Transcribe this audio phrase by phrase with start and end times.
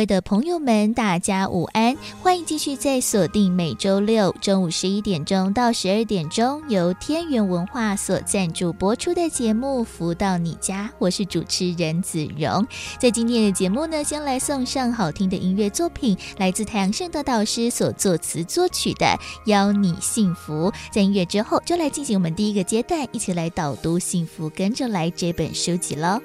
[0.00, 1.94] 位的朋友们，大家午安！
[2.22, 12.66] 欢迎继续在锁定每周六中午十一点钟到十二点钟，由天元文化所赞助播出的节目《福到你家》，我是主持人子荣。
[12.98, 19.04] 在今天的节目呢，先来送上好听的音乐作品，来自太阳盛德导师所作词作曲的
[19.44, 20.70] 《邀你幸福》。
[20.90, 26.22] 在音乐之后，就来进行我们第一个阶段，一起来导读《幸福跟着来》这本书籍喽。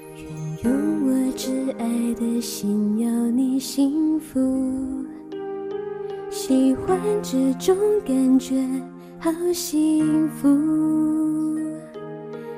[0.66, 4.40] 用我挚爱的心要你幸福，
[6.28, 8.56] 喜欢这种感觉，
[9.20, 10.48] 好幸福。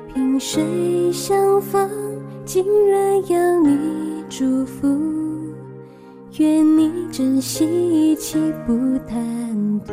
[0.06, 1.87] 萍水相逢，
[2.47, 3.77] 竟然要你
[4.31, 4.89] 祝福，
[6.39, 8.72] 愿你珍惜一切不
[9.06, 9.93] 贪图。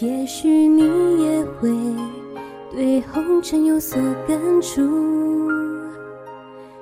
[0.00, 0.82] 也许你
[1.22, 1.70] 也会
[2.72, 4.82] 对红尘有所感触。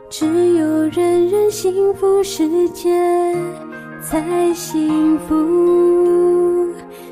[0.09, 2.91] 只有人人幸福，世界
[4.01, 5.35] 才幸福。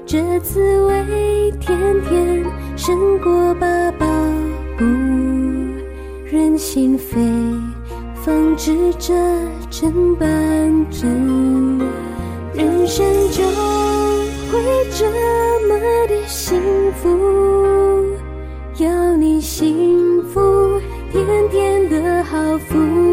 [0.07, 2.45] 这滋味甜甜
[2.77, 4.07] 胜过八宝
[4.79, 4.85] 补，
[6.25, 7.61] 任心扉
[8.25, 9.13] 方知这
[9.71, 10.29] 真半
[10.89, 11.79] 真。
[12.55, 13.43] 人生就
[14.53, 15.05] 会这
[15.67, 16.61] 么的幸
[17.03, 17.09] 福，
[18.79, 20.81] 要你幸福。
[21.15, 23.04] 甜甜的好福，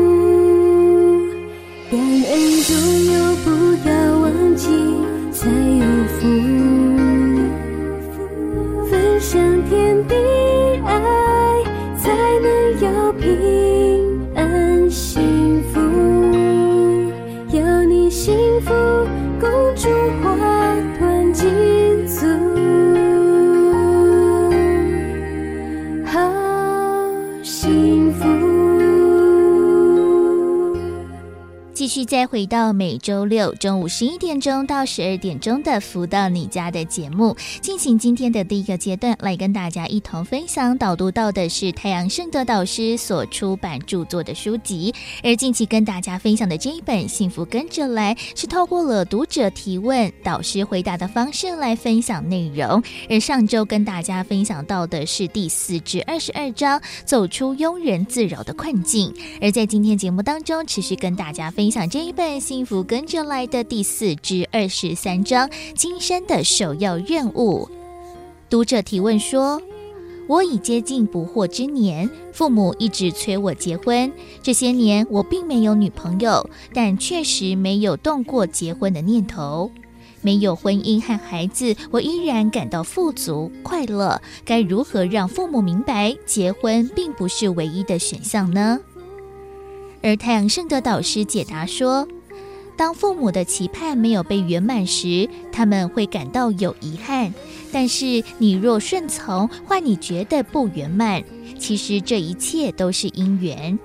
[32.41, 44.91] 回到每周六中午十一点钟到十二点钟的“福到你家”的节目，进行今天的第一个阶段，来跟大家一同分享导读到的是太阳圣德导师所出版著作的书籍。
[45.23, 52.81] 而近期跟大家分享的这一本《幸福跟着来》，是透过了读者提问、导师回答的方式来分享内容。
[53.07, 59.13] 而上周跟大家分享到的是第四至二十二章，走出庸人自扰的困境。
[59.39, 61.87] 而在今天节目当中，持续跟大家分享。
[61.87, 67.69] 这一本《幸福跟着来的》第四至二十三章，今生的首要任务。
[68.49, 69.61] 读者提问说
[70.27, 74.11] ：“我已接近不惑之年，父母一直催我结婚。
[74.41, 79.71] 这些年我并没有女朋友，但确实没有动过结婚的念头。
[80.21, 84.21] 没有婚姻和孩子，我依然感到富足快乐。
[84.45, 88.79] 该如何让父母明白，结婚并不是唯一的选项呢？”
[90.03, 92.07] 而太阳盛德导师解答说
[92.75, 97.33] ：“当父母的期盼没有被圆满时，他们会感到有遗憾。
[97.71, 101.23] 但是你若顺从，换你觉得不圆满，
[101.59, 103.77] 其实这一切都是因缘。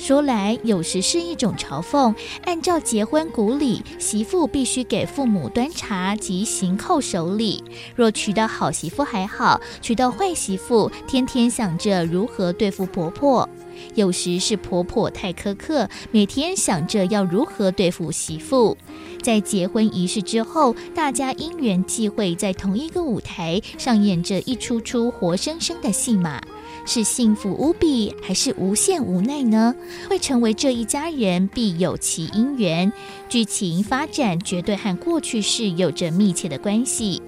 [0.00, 2.14] 说来有时是一种嘲讽。
[2.44, 7.62] 按照结婚古礼，媳妇必须给父母端茶及行叩首礼。
[7.94, 13.46] 若娶到好媳妇还好，娶到坏媳妇，天天想着如何对付婆婆。”
[13.94, 18.76] 有时是婆婆太苛刻，每天想着要如何对付媳妇。
[19.22, 26.42] 在结婚仪式之后，大家因缘际会在同一个舞台上演着一出出活生生的戏码，
[26.86, 29.74] 是幸福无比，还是无限无奈呢？
[30.08, 32.92] 会成为这一家人必有其因缘，
[33.28, 37.22] 剧情发展绝对和过去式有着密切的关系。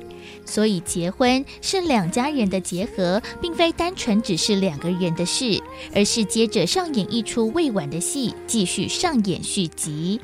[0.45, 5.63] 所以，结婚是两家人的结合，并非单纯只是两个人的事，
[5.95, 10.21] 而是接着上演一出未完的戏，继续上演续集。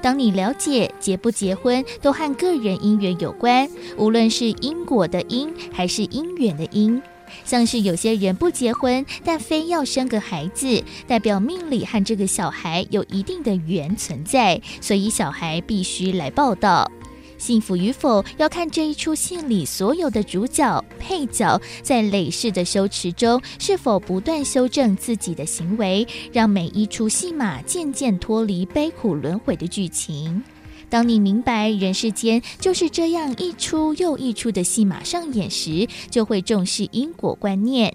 [0.00, 7.02] 当你了解结不结婚都和个人因缘有关，无论是因果的因，还是因缘的因，
[7.44, 16.90] 像是有些人不结婚，但非要生个孩子，代表命里和这个小孩有一定的缘存在，所以小孩必须来报道。
[17.38, 30.42] 幸福与否，要看这一出戏里所有的主角、配角在累世的修持中，是否不断修正自己的行为，让每一出戏码渐渐脱离悲苦轮回的剧情。
[30.90, 37.94] 当你明白人世间就是这样一出又一出的戏码上演时，就会重视因果观念。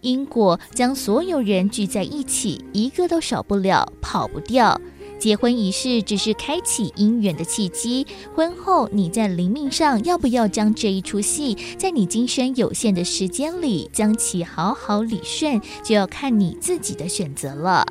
[0.00, 4.80] 因果将所有人聚在一起，一个都少不了，跑不掉。
[5.20, 17.86] 结婚仪式只是开启姻缘的契机，婚后你在灵命上要不要将这一出戏，在你今生有限的时间里将其好好理顺，就要看你自己的选择了。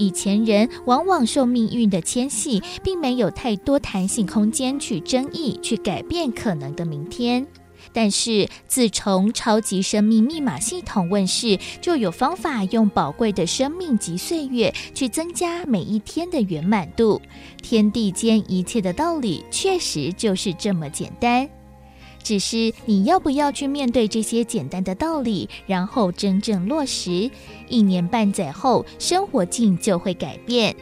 [0.00, 7.46] 以前人往往受命运的牵系，并没有太多弹性空间去争议、去改变可能的明天。
[7.92, 17.20] 但是，自从超级生命密码系统问世，就有方法用宝贵的生命及岁月去增加每一天的圆满度。
[17.60, 21.46] 天地间一切的道理，确实就是这么简单。
[22.22, 27.30] 只是你要不要去面对这些简单的道理，然后真正落实？
[27.68, 30.74] 一年半载后，生活境就会改变。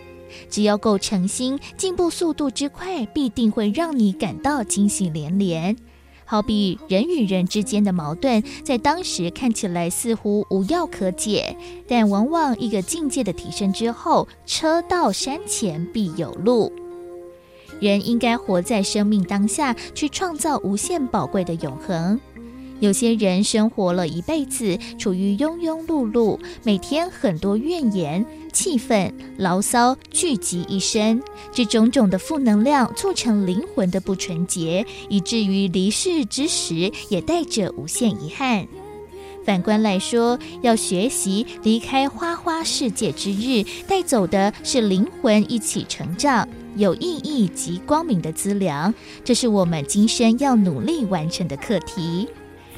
[0.50, 5.76] 只要够诚心，进步速度之快，必定会让你感到惊喜连连。
[6.26, 11.56] 好比人与人之间的矛盾，在当时看起来似乎无药可解，
[11.86, 16.70] 但往往一个境界的提升之后，车到山前必有路。
[17.80, 22.20] 人应该活在生命当下，去创造无限宝贵的永恒。
[22.80, 31.20] 有些人生活了一辈子，处于庸庸碌碌，每天很多怨言、气愤、牢骚聚集一身，
[31.50, 38.64] 这种种的负能量促成灵魂的不纯洁，以至于离世之时也带着无限遗憾。
[39.44, 46.46] 反观来说，要学习离开花花世界之日，带走的是灵魂一起成长、
[46.78, 48.94] 有意义及光明的资粮，
[49.24, 52.28] 这是我们今生要努力完成的课题。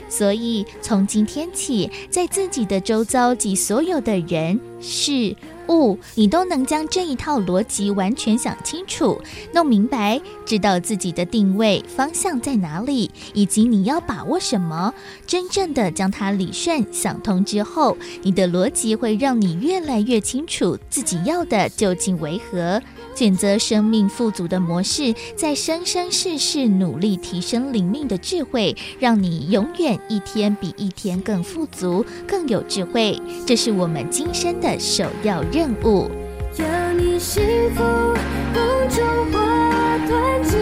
[0.09, 5.37] 所以，从今天起，在自己的周遭及所有的人事
[5.69, 9.21] 物，你都能将这一套逻辑完全想清楚、
[9.55, 14.93] 弄明白，知道自己的定位方向在哪里，以及你要把握什么。
[15.29, 22.83] 真正的将它理顺、想通之后，你的逻辑会让你越来越清楚自己要的究竟为何。
[23.15, 33.21] 选择生命富足的模式，在生生世世努力提升灵命的智慧，让你永远一天比一天更富足、更有智慧。
[33.47, 36.11] 这是我们今生的首要任务。
[36.59, 37.43] 要你幸
[37.75, 40.59] 福，梦中花团锦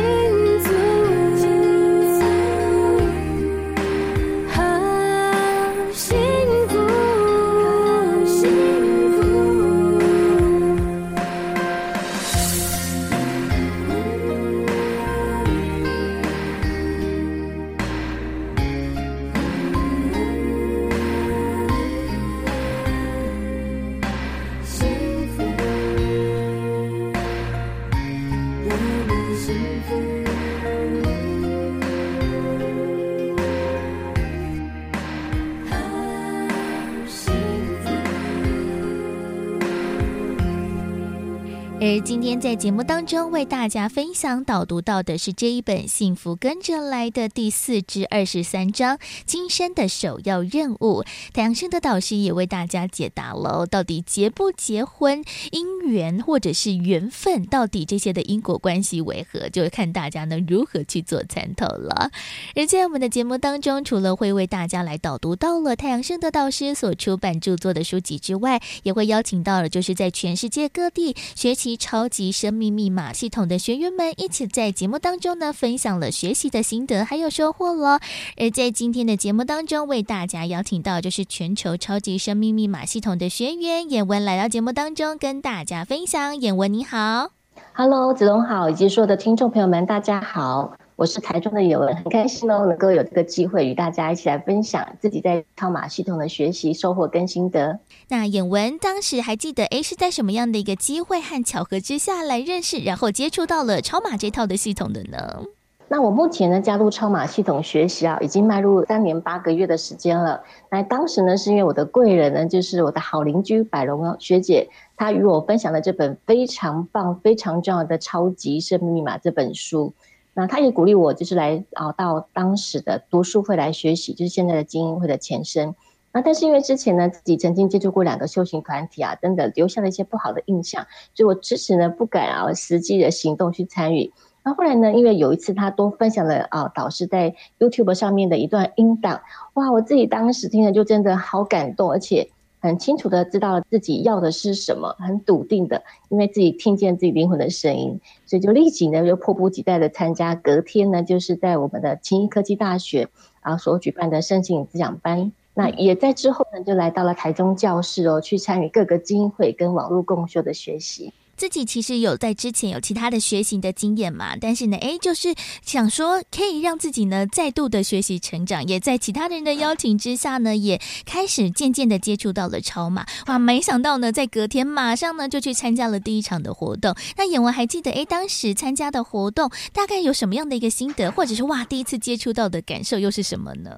[42.04, 51.02] 今天在节目当中为大家分享导读到的是这一本《幸福跟着来的》第四至二十三章，今生的首要任务。
[51.32, 62.12] 太阳盛德导师也为大家解答了，到底结不结婚、姻缘或者是缘分，到底这些的因果关系为何，就看大家呢如何去做参透了。
[62.54, 71.76] 而在我们的节目当中，除了会为大家来导读到了太阳盛德导师所出版著作的书籍之外，也会邀请到了就是在全世界各地学习。
[71.90, 77.99] 超级生命密码系统的学员们一起在节目当中呢，分享了学习的心得还有收获了。
[78.37, 86.37] 而在今天的节目当中，为大家邀请到就是全球超级生命密码系统的学员演文来到节目当中，跟大家分享。
[86.37, 87.30] 演文你好
[87.73, 90.76] ，Hello，子龙好，以及所有的听众朋友们，大家好。
[90.99, 97.78] 我是台中的演文，很开心哦，能够有这个机会与大家一起来分享自己在超马系统的学习收获跟心得。
[98.09, 105.45] 那演文当时还记得，诶，是在什么样的一个机会和巧合之下来认识，然后接触到了超马这套的系统的呢？
[105.87, 110.43] 那我目前呢加入超马系统学习啊，已经迈入三年八个月的时间了。
[110.69, 119.95] 那当时呢是因为我的贵人呢，就是我的好邻居百荣学姐，她与我分享了这本非常棒、非常重要的《超级生命密码》这本书。
[120.40, 125.75] 那他也鼓励我，就是来啊到当时的读书会来学习，就是现在的精英会的前身。
[126.12, 134.12] 那但是因为之前呢，自己曾经接触过两个修行团体啊，等等，留下了一些不好的印象，所以我迟迟呢不敢啊实际的行动去参与。
[134.45, 139.21] 那后来呢，因为有一次他多分享了啊导师在 YouTube 上面的一段音档，
[139.54, 142.30] 哇，我自己当时听了就真的好感动，而且。
[142.60, 150.34] 很清楚的知道了自己要的是什么，很笃定的，因为自己听见自己灵魂的声音，所以就立即呢就迫不及待的参加。
[150.34, 153.08] 隔天呢，就是在我们的青衣科技大学
[153.40, 155.32] 啊所举办的身心灵滋养班。
[155.54, 161.12] 那也在之后呢，就来到了台中教室哦，去参与各个基金会跟网络共修的学习。
[161.38, 165.33] 自己其实有在之前有其他的学习的经验嘛，但是呢，诶，就是
[165.64, 173.07] 想说可以让自己呢再度的学习成长，也在其他人的邀请之下呢，也开始渐渐的接触到了超马。
[173.28, 176.92] 哇，没想到呢，在隔天马上呢就去参加了第一场的活动。
[177.16, 183.71] 那妍雯还记得，诶，当时参加的活动大概有什么样的一个心得，或者是哇，第一次接触到的感受又是什么呢？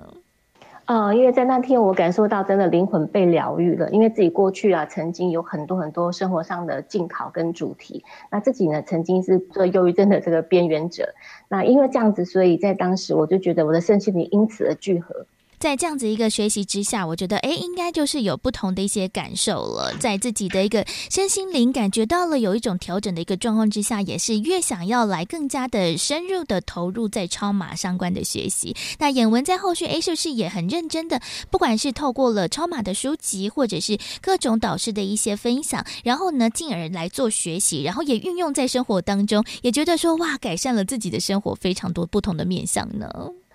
[0.90, 11.14] 啊，因为在那天我感受到真的灵魂被疗愈了，因为自己过去啊曾经有很多很多生活上的境考跟主题，那自己呢曾经是做忧郁症的这个边缘者，
[11.46, 15.26] 那因为这样子，所以在当时我就觉得我的身心灵因此而聚合。
[15.60, 19.94] 在这样子一个学习之下，我觉得诶，应该就是有不同的一些感受了。
[20.00, 28.74] 在自己的一个身心灵感觉到了有一种调整的一个状况之下，也是越想要来更加的深入的投入在超马相关的学习。
[28.98, 31.20] 那眼文在后续诶，是不是也很认真的？
[31.50, 43.10] 不管是透过了超马的书籍，或者是各种导师的一些分享，然后呢，进而来做学习，然后也运用在生活当中，也觉得说哇，改善了自己的生活非常多不同的面向呢。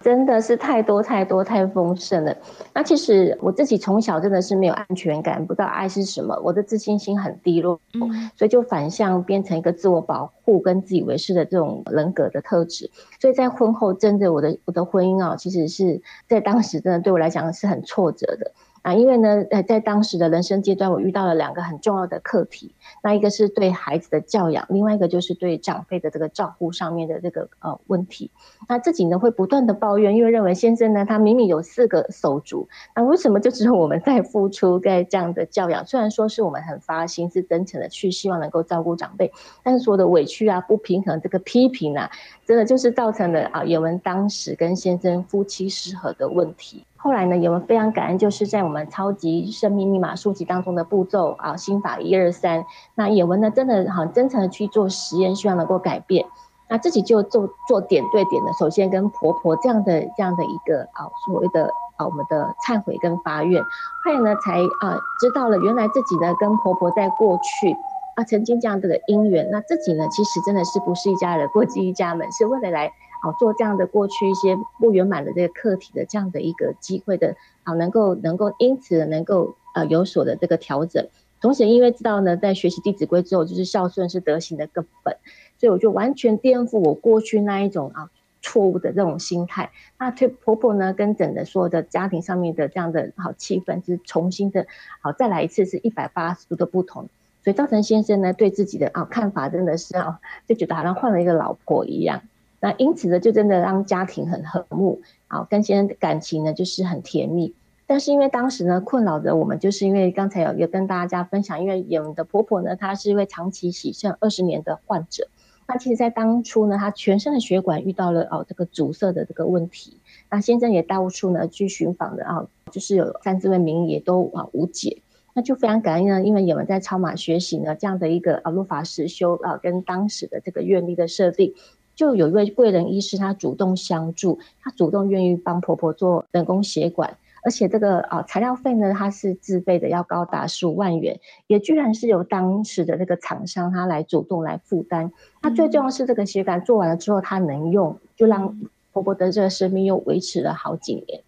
[0.05, 2.37] 真的是太多太多太丰盛了。
[2.75, 12.87] 那其实我自己从小真的是没有安全感，不知道爱是什么，我的自信心很低落，嗯，所以就反向变成一个自我保护跟自以为是的这种人格的特质。
[13.19, 18.51] 所以在婚后，真的我的我的婚姻啊，其实是在当时真的对我来讲是很挫折的。
[18.85, 22.75] 啊，因为呢，呃，在当时的人生阶段，我遇到了两个很重要的课题。
[23.01, 28.29] 那一个是对孩子的教养，另外一个就是对长辈的这个照顾上面的这个呃问题。
[28.69, 35.83] 那自己呢会不断的抱怨，因为认为先生呢他明明有四个手足，那为什么就只有我们在付出在这样的教养？
[35.83, 42.07] 虽然说是我们很发心，是真诚的去希望能够照顾长辈，但是所有的委屈啊、不平衡、这个批评啊，
[42.45, 46.85] 真的就是造成了啊，妍雯当时跟先生夫妻失和的问题。
[46.97, 52.65] 后来呢，也我非常感恩，就是在我们超级生命密码书籍当中的步骤啊，心法一二三。
[52.95, 56.25] 那也文呢，真的很真诚的去做实验，希望能够改变。
[56.67, 63.61] 那自己就做做点对点的，首先跟婆婆这样的这样的一个啊，所谓的啊我们的忏悔跟发愿。
[64.03, 67.75] 后来呢，才啊知道了原来自己呢跟婆婆在过去
[68.15, 69.47] 啊曾经这样的姻缘。
[69.51, 72.91] 那自己呢，其实真的是不是一家人过继一家门，是为了来。
[73.25, 81.07] 好，做这样的过去一些不圆满的这个课题的这样的一个机会的，好，能够能够因此能够呃有所的这个调整。
[81.41, 85.17] 同时，因为知道呢，在学习《弟子规》之后，就是孝顺是德行的根本，
[85.57, 88.11] 所以我就完全颠覆我过去那一种啊
[88.43, 89.71] 错误的这种心态。
[89.97, 94.67] 那对婆婆呢，跟整个所有的家庭上面的这样的好气氛，是重新的
[95.01, 97.09] 好再来一次，是一百八十度的不同。
[97.43, 102.21] 所以赵成先生呢对自己的啊看法真的是啊，就觉得好像换了一个老婆一样。
[102.65, 107.53] 那因此呢，就真的让家庭很和睦，啊，跟先生的感情呢就是很甜蜜。
[107.85, 115.27] 但是因为当时呢困扰着我们，就是因为刚才有有跟大家分享，因为妍雯的婆婆呢，她是一位长期洗肾二十年的患者。
[115.67, 119.99] 那其实，在当初呢，她全身的血管遇到了哦这个阻塞的这个问题。
[120.31, 125.03] 那先生也到处呢去寻访的啊，就是有三四位名医都啊无解。
[125.37, 131.53] 那就非常感恩呢，因为妍雯在超马学习呢这样的一个啊路法实修啊，跟当时的这个愿力的设定。
[131.95, 145.11] 就有一位贵人医师，他主动相助，他主动愿意帮婆婆做人工血管，而且这个啊材料费呢，他是自费的，要高达十五万元，也居然是由当时的那个厂商他来主动来负担。
[145.41, 148.59] 那最重要是这个血管做完了之后，他能用，就让
[148.91, 151.21] 婆婆的这个生命又维持了好几年，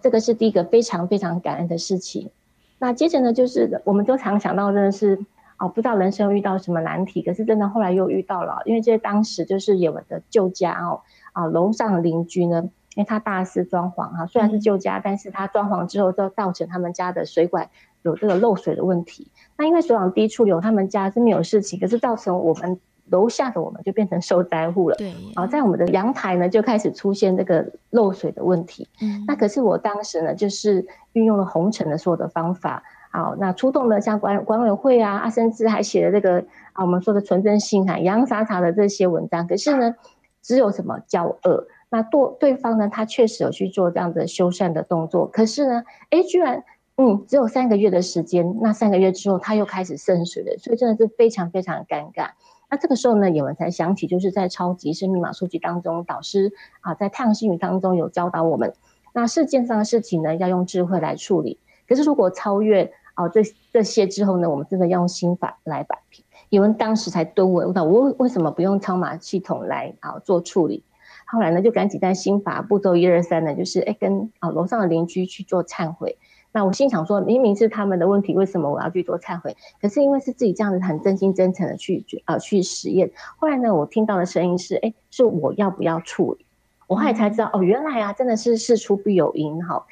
[0.00, 2.30] 这个是第一个非常非常感恩的事情。
[2.78, 5.18] 那接着呢，就是我们都常想到的是。
[5.64, 11.00] 哦，不知道人生遇到什么难题，可是真的后来又遇到了，因为这当时就是妍雯的旧家哦，
[11.32, 17.70] 啊，楼上邻居呢，因为他大肆装潢哈，虽然是旧家，但是他装潢之后就造成他们家的水管
[18.02, 19.28] 有这个漏水的问题。
[19.56, 22.78] 那因为水往低处流，他们家是没有事情，可是造成我们
[23.08, 24.96] 楼下的我们就变成受灾户了。
[24.96, 28.86] 对，啊，在我们的阳台呢就开始出现这个漏水的问题。
[29.00, 32.82] 嗯，那可是我当时呢就是运用了红尘的所有的方法。
[33.14, 39.46] 好，那出动了像管管委会啊，啊，甚至还写了这个啊，我们说的纯真信函，洋洋洒洒的这些文章。
[39.46, 39.94] 可是呢，
[40.42, 41.68] 只有什么交恶？
[41.90, 45.28] 那对对方呢，他确实有去做这样的修缮的动作。
[45.28, 46.64] 可是呢，哎，居然
[46.96, 48.58] 嗯，只有三个月的时间。
[48.60, 52.30] 那三个月之后，他又开始渗水了，所以真的是非常非常尴尬。
[52.68, 58.74] 那这个时候呢，妍雯才想起，就是在超级生密码数据当中，导师啊，在太阳星语当中有教导我们，
[59.12, 61.60] 那事件上的事情呢，要用智慧来处理。
[61.86, 62.92] 可是如果超越。
[63.16, 63.42] 哦，这
[63.72, 66.24] 这些之后呢，我们真的要用心法来摆平。
[66.50, 70.84] 因为当时才蹲稳，我我为什么不用超马系统来啊做处理？
[71.26, 76.16] 后来呢，就赶紧在心法步骤一二三呢，就是哎跟啊楼上的邻居去做忏悔。
[76.52, 79.56] 那我心想说，明明是他们的问题，为什么我要去做忏悔？
[79.82, 83.10] 可是因为是自己这样子很真心真诚的去啊、呃、去实验。
[83.38, 86.46] 后来呢，我听到的声音是，哎，是我要不要处理？
[86.86, 89.84] 我后来才知道，哦，原来啊，真的是事出必有因哈。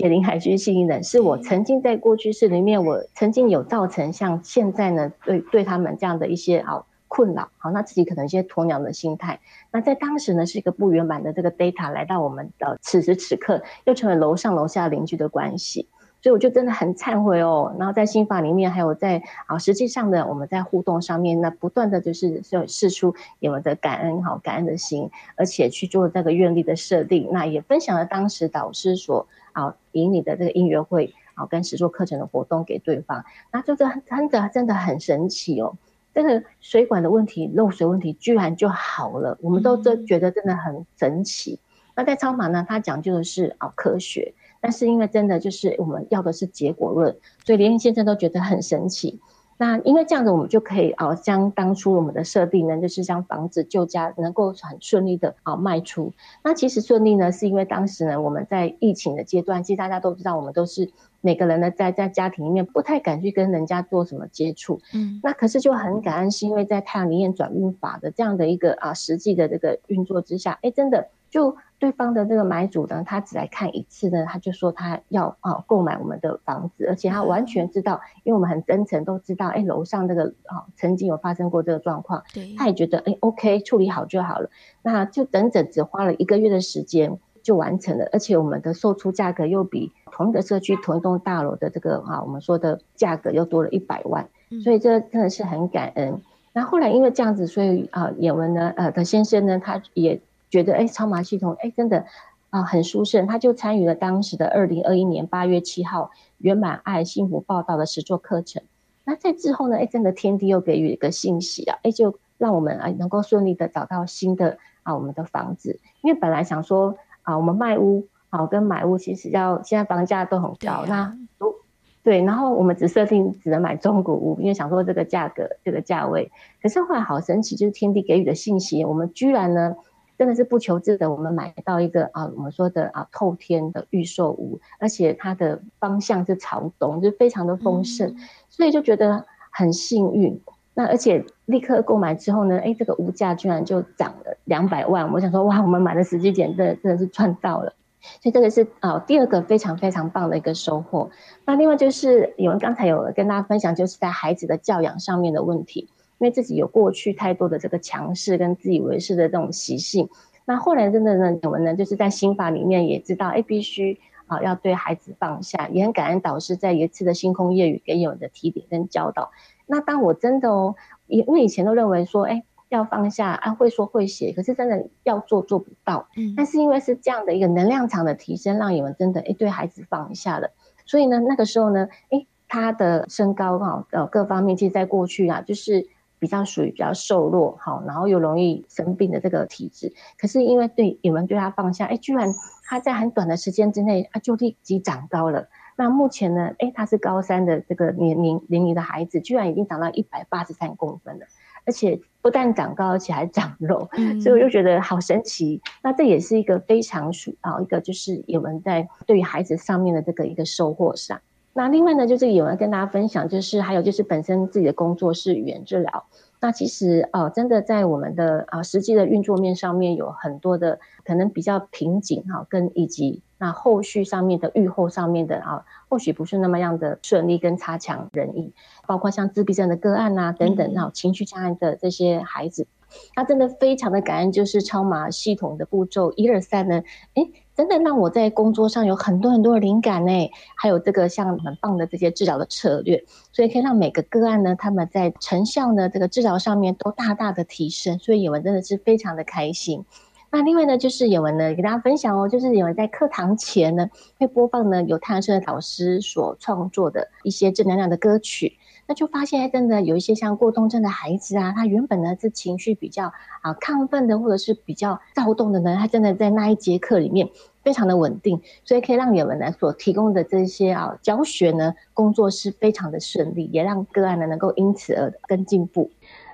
[0.00, 9.38] 解铃还须系铃人，是我曾经在过去式里面，我曾经有造成像现在呢，对对他们这样的一些啊困扰，好，那自己可能一些鸵鸟的心态，
[9.70, 15.86] 那在当时呢，是一个不圆满的这个 data 来到我们的此时此刻，又成为楼上楼下邻居的关系。
[16.22, 35.74] 所以我就真的很忏悔哦，然后在心法里面，还有在啊实际上的我们在互动上面，那不断的就是就释出你们的感恩好感恩的心，而且去做这个愿力的设定，那也分享了当时导师所啊引领的这个音乐会啊跟实作课程的活动给对方，那就这真的真的很神奇哦，
[36.12, 41.54] 这个水管的问题漏水问题居然就好了，我们都真觉得真的很神奇。
[41.54, 44.34] 嗯、那在超马呢，它讲究的是啊科学。
[44.60, 49.20] 但是因为真的就是我们要的是结果论，所以连先生都觉得很神奇。
[49.56, 56.10] 那因为这样子，我们就可以啊，将当初我们的设定呢，就是将房子旧家能够很顺利的啊卖出。
[56.42, 60.90] 那其实顺利呢，是因为当时呢，我们在疫情的阶段，其实大家都知道，我们都是
[61.20, 64.80] 每个人呢，在在家庭里面不太敢去跟人家做什么接触。
[64.94, 71.54] 嗯，那可是就很感恩，是因为在太阳灵验转运法的这样的一个啊实际的这个运作之下，哎，真的就。
[71.80, 84.50] 对方的这个买主呢，他只来看一次呢，他就说他要啊购买我们的房子，而且他完全知道，因为我们很真诚，都知道，哎，楼上这个啊曾经有发生过这个状况，对，他也觉得哎，OK，处理好就好了，
[84.82, 94.28] 那就整整只花了一个月的时间就完成了，而且我们的售出价格又比同一个社区同一栋大楼的这个啊我们说的价格又多了一百万，
[94.62, 96.20] 所以这真的是很感恩。
[96.52, 100.20] 那后来因为这样子，所以啊，也文呢，呃的先生呢，他也。
[100.50, 102.04] 觉得哎，超码系统哎，真的
[102.50, 108.60] 啊很殊胜，他就参与了当时的二零二一年八月七号圆满爱幸福报道的实作课程。
[109.04, 121.54] 那在之后呢，哎，真的天地又给予一个信息啊，哎，就让我们啊能够顺利的找到新的啊我们的房子，因为本来想说啊我们卖屋啊跟买屋其实要现在房价都很高，啊、那如
[122.02, 129.76] 对，然后我们只设定只能买中古屋，因为想说这个价格这个价位，可是后来好神奇，就是天地给予的信息，我们居然呢。
[130.20, 138.16] 真的是不求自得，我们买到一个啊，我们说的啊透天的预售屋，而且它的方向是朝东，就非常的丰盛，嗯、
[138.50, 140.38] 所以就觉得很幸运。
[140.74, 145.10] 那而且立刻购买之后呢，哎，这个屋价居然就涨了两百万。
[145.10, 147.72] 我想说，哇，我们买的时机点真的真的是赚到了。
[148.20, 151.08] 所以这个是啊第二个非常非常棒的一个收获。
[151.46, 155.88] 那另外就是有人刚才有跟大家分享，就是在孩子的教养上面的问题。
[156.20, 160.06] 因为自己有过去太多的这个强势跟自以为是的这种习性，
[160.44, 169.30] 那后来真的呢，我们呢就是在心法里面也知道，哎，必须啊要对孩子放下，也很感恩导师在一次的星空夜语给我们的提点跟教导。
[169.64, 170.74] 那当我真的哦，
[171.06, 176.06] 因为以前都认为说，哎，要放下啊，会说会写，可是真的要做做不到。
[176.18, 180.50] 嗯，但是因为是这样的一个能量场的提升，让你们真的哎对孩子放下了。
[180.84, 185.88] 所以呢，那个时候呢，哎，他的身高哈呃各方面，其实在过去啊，就是。
[186.20, 192.32] 比较属于比较瘦弱，好，然后又容易生病的这个体质，可是因为对你们对他放下，哎，居然
[192.64, 195.48] 他在很短的时间之内，啊，就立即长高了。
[195.76, 201.24] 那目前呢，哎，他是高三的这个年龄年龄的孩子，居然已经长到一百八十三公分了，
[201.64, 205.62] 而且不但长高，而且还长肉，嗯、所以我就觉得好神奇。
[205.82, 211.18] 那这也是一个非常属啊，一个就是我们在对于孩子上面的这个一个收获上。
[211.52, 216.04] 那另外呢，就是有人跟大家分享，就是还有就是本身自己的工作是语言治疗。
[216.40, 228.54] 那其实哦，真的在我们的啊实际的运作面上面有很多的可能比较瓶颈哈，跟以及那后续上面的预后上面的啊，或许不是那么样的顺利跟差强人意，
[228.86, 232.66] 包括像自闭症的个案啊等等，然后情绪障碍的这些孩子，
[233.14, 236.82] 他真的非常的感恩，就是超马系统的步骤一二三呢，
[237.14, 237.30] 诶
[237.60, 249.84] 真的让我在工作上有很多很多的灵感呢，还有这个像很棒的这些治疗的策略，所以可以让每个个案呢，他们在成效呢这个治疗上面都大大的提升，所以也文真的是非常的开心。
[250.32, 258.56] 那另外呢，就是也文呢给大家分享哦，就是也文在课堂前呢会播放呢由太阳社的导师所创作的一些正能量的歌曲。
[258.86, 267.28] 那就发现，真的有一些像过动症的孩子啊，他原本呢是情绪比较啊亢奋的，或者是比较躁动的呢，他真的在那一节课里面
[267.62, 275.90] 非常的稳定，所以可以让你们呢所提供的这些啊教学呢工作是非常的顺利，也让个案呢能够因此而更进步。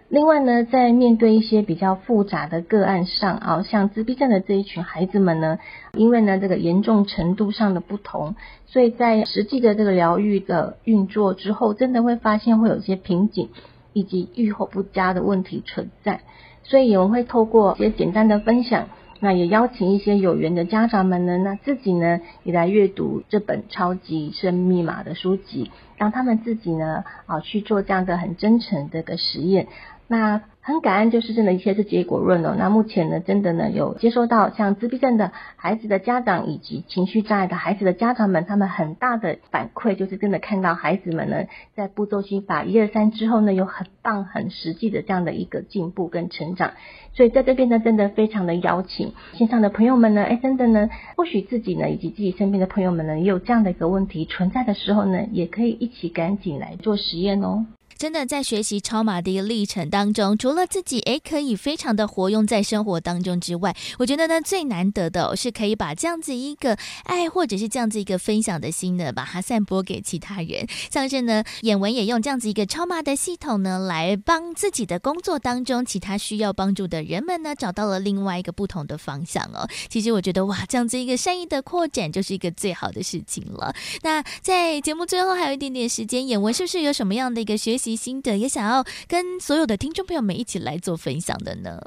[0.09, 5.59] 另外呢，在面对一些比较复杂的个案上啊，像自闭症的这一群孩子们呢，
[5.95, 8.37] 因为呢这个严重程度上的不同，
[8.67, 13.49] 所以在实际的这个疗愈的运作之后，真的会发现会有一些瓶颈
[13.93, 16.21] 以及预后不佳的问题存在。
[16.63, 18.89] 所以我们会透过一些简单的分享，
[19.21, 29.69] 那也邀请一些有缘的家长们呢，那自己呢也来阅读这本超级生密码的书籍，让他们自己呢啊去做这样的很真诚的一个实验。
[30.09, 32.57] 那很感恩，就是真的，一切是结果论哦。
[32.59, 41.45] 那目前呢，真的呢，有接收到像自闭症的孩子的家长以及情绪障碍的孩子的家长们，他们很大的反馈，就是真的看到孩子们呢，
[41.77, 46.73] 在步骤心法一二三之后呢，有很棒、很实际的这样的一个进步跟成长。
[47.15, 57.67] 所以在这边呢，真的非常的邀请线上的朋友们呢，哎，真的呢，或许自己呢，以及自己身边的朋友们呢，也有这样的一个问题存在的时候呢，也可以一起赶紧来做实验哦。
[57.99, 70.67] 真的在学习超码的一个历程当中，除了自己诶可以非常的活用在生活当中之外，我觉得呢最难得的是可以把这样子一个爱或者是这样子一个分享的心呢，把它散播给其他人。
[70.91, 79.67] 像是呢，演文也用这样子一个超码的系统呢，来帮自己的工作当中其他需要帮助的人们呢，找到了另外一个不同的方向哦。
[79.89, 83.75] 其实我觉得哇，这样子一个善意的扩展就是一个最好的事情了。
[84.03, 87.86] 那在节目最后还有一点点时间，演文是不是有什么样的一个学习？
[87.95, 91.81] 心的也想要跟所有的听众朋友们一起来做分享的呢？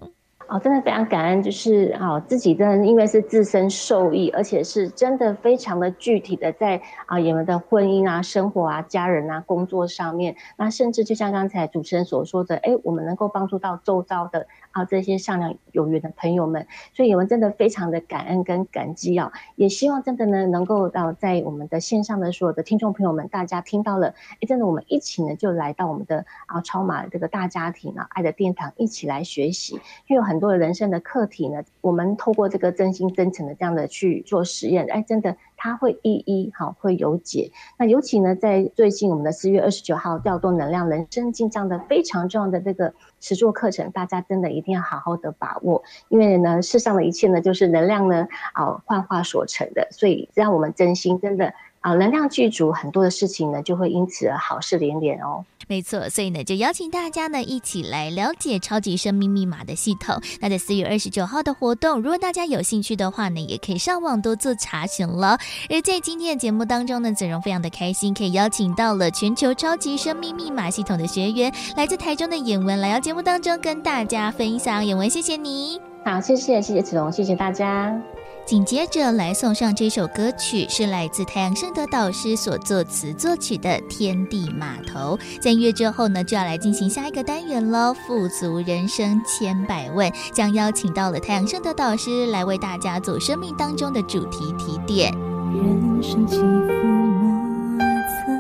[0.50, 14.48] 哦，真的非常感恩，就是啊，自己真的因为是自身受益，而且是真的非常的具体的在啊，你们的婚姻啊、生活啊、家人啊、工作上面，那甚至就像刚才主持人所说的，哎，我们能够帮助到周遭的。
[14.72, 19.32] 啊，这些善良有缘的朋友们，所以我们真的非常的感恩跟感激啊！
[19.56, 35.36] 也希望真的呢，能够到在我们的线上的所有的听众朋友们，大家听到了，哎，真的我们一起呢，就来到我们的啊超马这个大家庭啊，爱的殿堂，一起来学习，因为很多的人生的课题呢，我们透过这个真心真诚的这样的去做实验，哎，真的。
[35.62, 37.52] 它会一一好会有解。
[37.78, 55.46] 那尤其呢，在最近我们的四月二十九号调动能量人生进账的非常重要的这个实作课程，大家真的一定要好好的把握，因为呢，世上的一切呢，就是能量呢啊幻化所成的，所以只要我们真心真的啊能量具足，很多的事情呢就会因此而好事连连哦。
[55.68, 60.20] 没错，所以呢，就邀请大家呢一起来了解超级生命密码的系统。
[60.42, 65.38] 那在四月二十九号的活动，如果大家有兴趣的话呢，也可以上网多做查询了。
[65.70, 74.84] 而在今天的节目当中呢，子荣非常的开心，可以邀请到了全球超级生命密码系统的学员，来自台中的演文来到节目当中跟大家分享。
[74.84, 75.80] 演文，谢谢你。
[76.04, 78.19] 好，谢谢，谢谢子荣，谢谢大家。
[78.46, 85.16] 紧接着来送上这首歌曲，是来自太阳盛德导师所作词作曲的《天地码头》。
[85.40, 87.94] 在音乐之后呢，就要来进行下一个单元了。
[87.94, 95.14] 富足人生千百问，将邀请到了太阳盛德导师来为大家做生命当中的主题提点。
[95.54, 98.32] 人生起伏莫测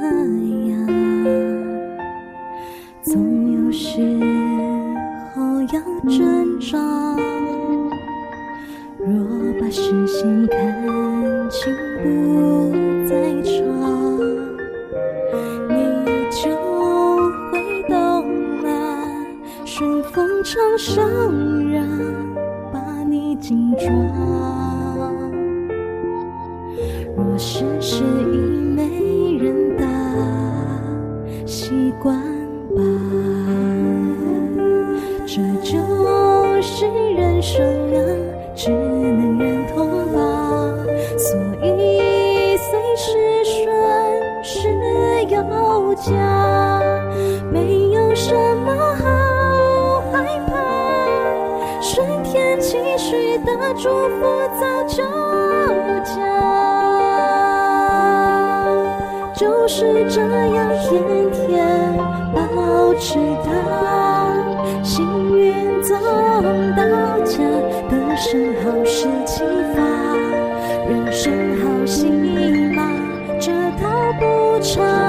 [0.69, 0.75] 呀，
[3.03, 3.13] 总
[3.53, 4.01] 有时
[5.35, 7.38] 候要挣扎。
[9.69, 10.57] 若把视线看
[11.51, 12.71] 清不
[13.07, 13.53] 再长，
[15.69, 15.75] 你
[16.31, 16.49] 就
[17.51, 17.93] 会懂
[18.63, 18.67] 了。
[19.65, 21.87] 顺风长生人
[22.73, 23.85] 把你紧抓。
[27.15, 28.37] 若世事已
[28.75, 29.85] 没人答，
[31.45, 32.17] 习惯
[32.75, 32.81] 吧，
[35.27, 35.77] 这就
[36.59, 37.99] 是人生啊。
[38.61, 39.58] 只能认
[46.09, 46.81] 家，
[47.51, 48.33] 没有什
[48.65, 50.51] 么好害怕，
[51.81, 54.25] 顺天期许的祝福
[54.59, 55.03] 早就
[56.03, 56.17] 加，
[59.35, 60.89] 就是这样天
[61.31, 61.95] 天
[62.33, 62.39] 保
[62.95, 63.47] 持它，
[64.83, 65.95] 幸运总
[66.75, 66.83] 到
[67.25, 67.37] 家。
[67.89, 69.43] 得生好事启
[69.75, 69.77] 发，
[70.87, 72.07] 人生好戏
[72.75, 72.83] 码，
[73.39, 75.08] 这套不差。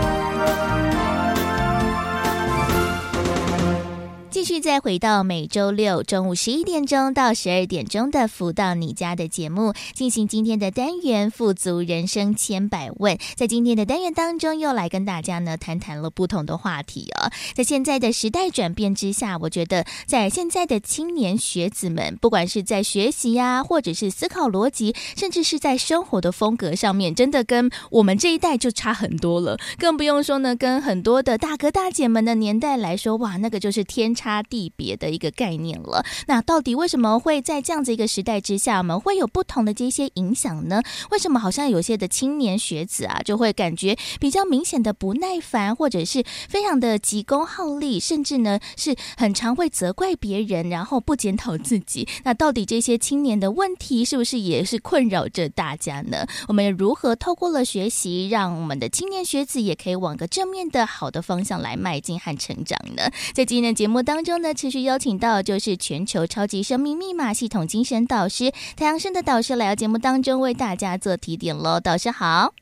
[4.41, 13.19] 继续再回到每周六中午十一点钟到十二点钟的“福到你家”的节目，进行今天的单元“富足人生千百问”。
[13.37, 17.29] 在今天的单元当中，又来跟大家呢谈谈了不同的话题哦。
[17.53, 29.59] 在现在的时代转变之下，我觉得在现在的青年学子们，不管是在学习呀，或者是思考逻辑，甚至是在生活的风格上面，真的跟我们这一代就差很多了。
[29.77, 36.05] 更不用说呢，跟很多的大哥大姐们的年代来说，哇，那个就是天差地别的一个概念了。
[36.27, 40.83] 那到底为什么会在这样子一个时代之下，我们会有不同的这些影响呢？
[41.09, 52.07] 为什么好像有些的青年学子啊，就会感觉比较明显的不耐烦，或者是非常的急功好利，甚至呢是很常会责怪别人，然后不检讨自己？
[52.23, 56.27] 那到底这些青年的问题是不是也是困扰着大家呢？
[56.47, 63.09] 我们如何透过了学习，让我们的青年学子也可以往个正面的好的方向来迈进和成长呢？
[63.33, 71.79] 在今天的节目当当中呢，持续邀请到就是全球超级生命密码系统精神导师太阳升的导师来到节目当中为大家做提点喽。
[71.79, 72.53] 导师好，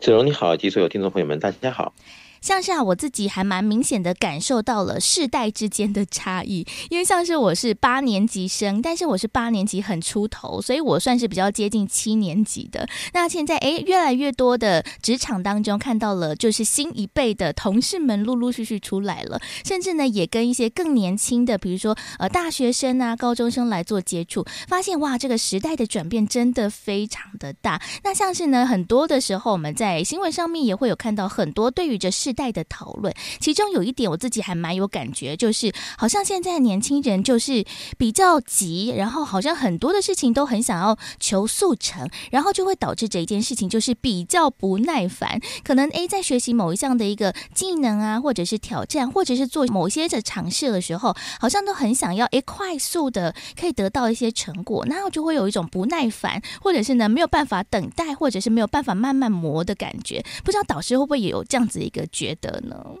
[0.00, 1.92] 子荣你好，及所有听众朋友们，大家好。
[2.40, 12.88] 像是啊，我自己还蛮明显的感受到了世代之间的差异，因为像是我是八年级生，但是我是八年级很出头，所以我算是比较接近七年级的。
[13.12, 27.80] 那现在诶，越来越多的职场当中看到了，就是新一辈的同事们陆陆续续出来了，甚至呢也跟一些更年轻的，比如说呃大学生啊、高中生来做接触，发现哇，这个时代的转变真的非常的大。
[28.04, 37.64] 那像是呢很多的时候，我们在新闻上面也会有看到很多对于这世世代的讨论，其中有一点我自己还蛮有感觉，就是好像现在年轻人就是
[37.96, 45.40] 比较急，然后好像很多的事情都很想要求速成，然后就会导致这一件事情就是比较不耐烦。
[45.64, 60.22] 可能 A 在学习某一项的一个技能啊，或者是挑战，或者是做某些的尝试的时候，好像都很想要诶快速的可以得到一些成果，然后就会有一种不耐烦，或者是呢没有办法等待，或者是没有办法慢慢磨的感觉。
[60.44, 62.96] 不知道导师会不会也有这样子一个觉得呢？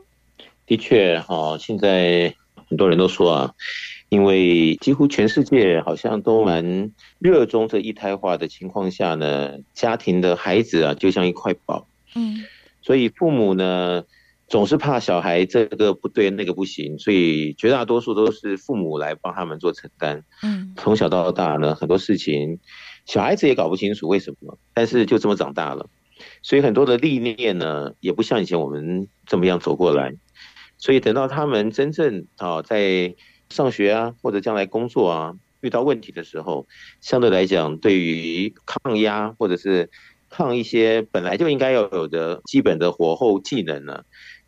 [0.64, 2.32] 的确，哈，现在
[2.68, 3.54] 很多人都说啊，
[4.10, 12.44] 因为几乎全世界好像都蛮热衷这一胎化的情况下呢，家庭的孩子啊，就像一块宝，嗯，
[12.80, 14.04] 所以父母呢
[14.46, 22.60] 总是怕小孩这个不对，那个不行，所以绝大多数都是父母来帮他们做承担，嗯，从小到大呢，很多事情
[23.04, 25.88] 小孩子也搞不清楚为什么，但是就这么长大了。
[26.42, 30.14] 所以很多的历练呢，也不像以前我们这么样走过来。
[30.80, 33.16] 所以等到他们真正啊在
[33.50, 36.68] 上学啊，或者将来工作啊，遇到问题的时候，
[37.00, 39.90] 相对来讲，对于抗压或者是
[40.30, 44.04] 抗一些本来就应该要有的基本的火候技能呢，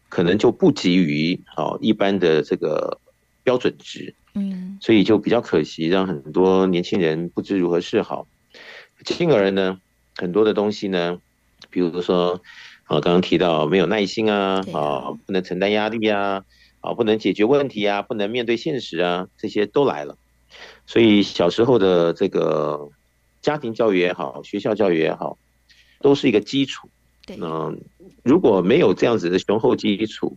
[0.09, 3.01] 可能就不及于啊一般的这个
[3.43, 4.15] 标准值。
[4.35, 8.29] 嗯，所以就比较可惜，让很多年轻人不知如何是好。
[9.05, 9.81] 进而呢，
[10.15, 11.19] 很多的东西呢。
[11.71, 12.41] 比如说，
[12.85, 16.45] 啊，刚刚提到没有耐心啊，啊，不能承担压力啊，
[16.81, 20.17] 啊，不能解决问题啊，不能面对现实啊，这些都来了。
[20.87, 22.89] 所以小时候的这个
[23.41, 25.39] 家庭教育也好，学校教育也好，
[26.01, 26.89] 都是一个基础。
[27.29, 27.81] 嗯，
[28.25, 30.37] 如果没有这样子的雄厚基础，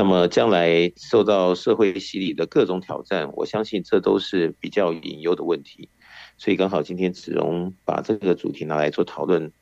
[0.00, 5.90] 那么将来受到社会洗礼的各种挑战，我相信这都是比较隐忧的问题。
[6.38, 9.52] 所以刚好今天子荣把这个主题拿来做讨论，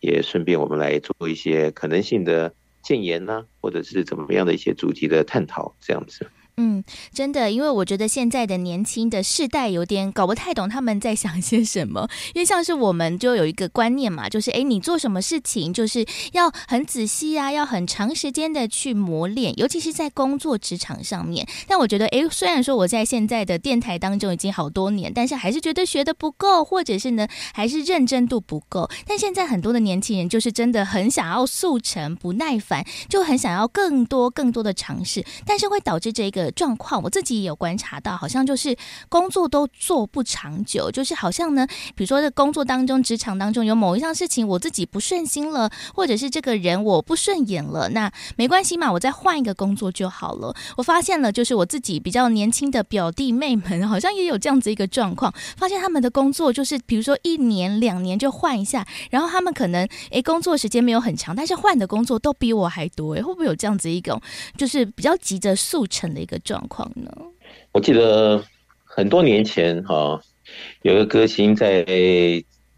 [0.00, 6.26] 也顺便我们来做一些可能性的建言呢，或者是怎么样的一些主题的探讨，这样子。
[6.58, 6.84] 嗯，
[7.14, 12.06] 真的，因为我觉得现在的年轻的世代有点搞不太懂他们在想些什么。
[12.34, 21.48] 因为像是我们就有一个观念嘛，就是哎，你做什么事情就是要很仔细啊，要很长时间的去磨练，尤其是在工作职场上面。
[21.66, 28.90] 但我觉得，哎，虽然说我在现在的电台当中已经好多年，但是还是觉得学的不够，或者是呢，还是认真度不够。
[29.06, 36.41] 但现在很多的年轻人就是真的很想要速成，不耐烦，就很想要更多更多的尝试，但是会导致这个。
[36.44, 38.76] 的状况，我自己也有观察到，好像就是
[39.08, 50.54] 工作都做不长久，就是好像呢，比如说在工作当中、职场当中有某一项事情，我自己不顺心了，或者是这个人我不顺眼了，那没关系嘛，我再换一个工作就好了。
[50.76, 64.20] 我发现了，就是我自己比较年轻的表弟妹们，好像也有这样子一个状况，发现他们的工作就是，比如说一年两年就换一下，然后他们可能诶工作时间没有很长，但是换的工作都比我还多，诶会不会有这样子一种，
[64.56, 66.31] 就是比较急着速成的一个？
[66.32, 67.12] 的状况呢？
[67.72, 68.42] 我记得
[68.84, 70.18] 很多年前哈，
[70.80, 71.84] 有个歌星在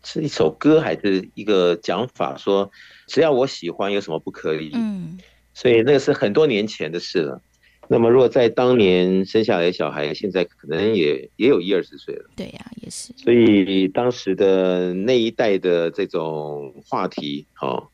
[0.02, 2.68] 是一首歌还是一个讲法，说
[3.06, 4.72] 只要我喜欢，有什么不可以？
[4.74, 5.18] 嗯，
[5.54, 7.40] 所以那个是很多年前的事了。
[7.86, 12.24] 那么，如果在当年生下来的小孩，现在可能也也有一二十岁了。
[12.34, 13.12] 对呀、啊，也是。
[13.16, 17.88] 所以当时的那一代的这种话题，哦，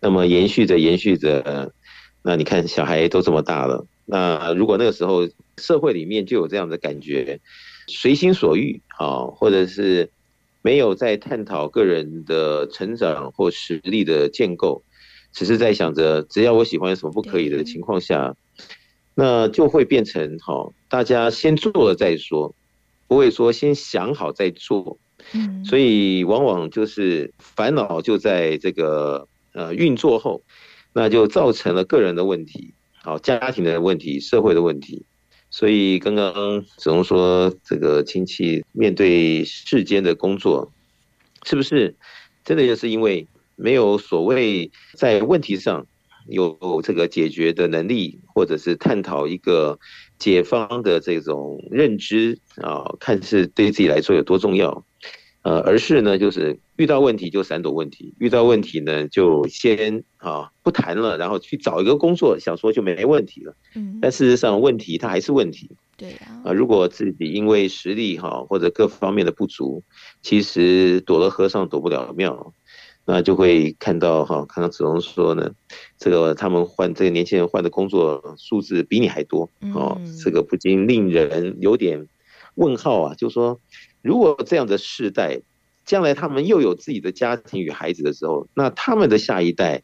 [0.00, 1.70] 那么延续着延续着，
[2.22, 7.38] 那你看小孩都这么大了，那如果那个时候社会里面就有这样的感觉，
[7.86, 10.08] 随心所欲，啊，或者是
[10.62, 14.82] 没有在探讨个人的成长或实力的建构，
[15.32, 18.34] 只是在想着只要我喜欢有什么不可以的情况下。
[19.18, 22.54] 那就会变成好，大家先做了再说，
[23.08, 24.98] 不会说先想好再做。
[25.32, 30.42] 嗯，所以往往就是烦恼就在这个呃运作后，
[30.92, 32.74] 那就造成了个人的问题，
[33.06, 35.04] 好，家庭的问题，社会的问题。
[35.48, 40.72] 所以刚刚子龙说，这个亲戚面对世间的工作，
[41.44, 41.94] 是不是
[42.44, 45.86] 真的就是因为没有所谓在问题上？
[46.26, 49.78] 有这个解决的能力，或者是探讨一个
[50.18, 54.84] 解方的这种认知啊，看是对自己来说有多重要，
[55.46, 63.54] 呃，而是呢，就是遇到问题就闪躲问题，遇到问题呢就先啊不谈了，然后去找一个工作，想说就没问题了。
[63.76, 65.70] 嗯，但事实上问题它还是问题。
[65.96, 66.10] 对
[66.42, 69.84] 啊，如果自己因为实力哈或者各方面的不足，
[70.20, 72.52] 其实躲了和尚躲不了庙。
[73.08, 75.52] 那就会看到哈，看到子龙说呢，
[75.96, 82.08] 这个他们换这个年轻人换的工作数字比你还多哦，这个不禁令人有点
[82.56, 83.14] 问号啊。
[83.14, 83.60] 就说
[84.06, 85.40] 如果这样的世代，
[85.84, 89.82] 将来他们又有自己的家庭与孩子的时候，那他们的下一代，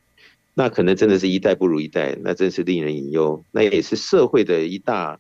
[0.55, 5.19] 那可能真的是一代不如一代，那真是令人隐忧，那也是社会的一大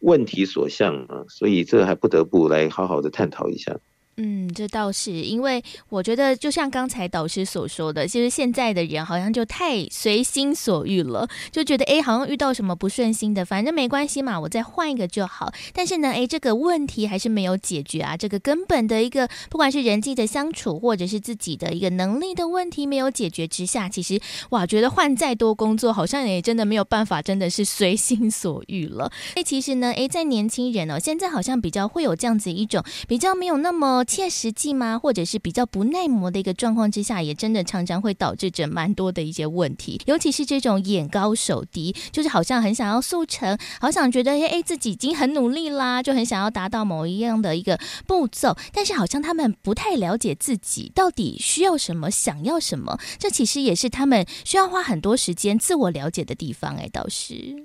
[0.00, 1.24] 问题所向啊。
[1.28, 3.78] 所以这还不得不来好好的探讨一下。
[4.18, 15.50] 嗯，这倒是，因为我觉得就像刚才导师所说的，其实现在的人好像就太随心所欲了，就觉得哎，好像遇到什么不顺心的，反正没关系嘛，我再换一个就好。
[15.72, 24.20] 但是呢，哎，这个问题还是没有解决啊，这个根本的一个，不管是人际的相处，或者是自己的一个能力的问题没有解决之下，其实
[24.50, 29.10] 哇，觉得换再多工作，好像也真的没有办法，真的是随心所欲了。
[29.36, 34.01] 哎，其实呢，哎，在年轻人哦，现在好像比较会有这样子一种比较没有那么。
[34.04, 34.98] 切实际吗？
[34.98, 40.00] 或者是比较不耐磨的一个状况之下，也真的常常会导致着蛮多的一些问题。
[40.06, 52.98] 尤其是这种眼高手低，就是好像很想要速成，好想觉得哎，自己已经很努力啦，就很想要达到某一样的一个步骤，但是好像他们不太了解自己到底需要什么，想要什么。
[53.18, 56.76] 这其实也是他们需要花很多时间自我了解的地方。
[56.76, 57.64] 哎，倒是。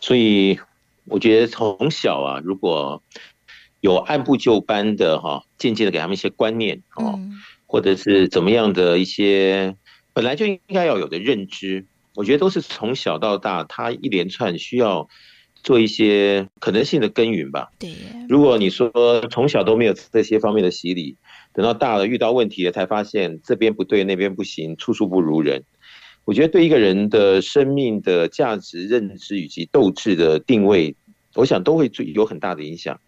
[0.00, 0.58] 所以
[1.04, 3.02] 我觉得从小啊，如果
[3.80, 7.18] 有按部就班的哈，渐渐的给他们一些观念哦，
[7.66, 9.74] 或者是怎么样的一些
[10.12, 15.08] 本来就应该要有的认知，我觉得都是从小到大他一连串需要
[15.62, 17.70] 做一些可能性的耕耘吧。
[17.78, 17.94] 对，
[18.28, 18.90] 如果你说
[19.30, 21.16] 从小都没有这些方面的洗礼，
[21.52, 25.64] 等到大了遇到问题了才发现这边不对那边不行，处处不如人，
[26.24, 30.94] 我觉得对一个人的生命的价值认知以及斗志的定位，
[31.34, 33.00] 我想都会有很大的影响。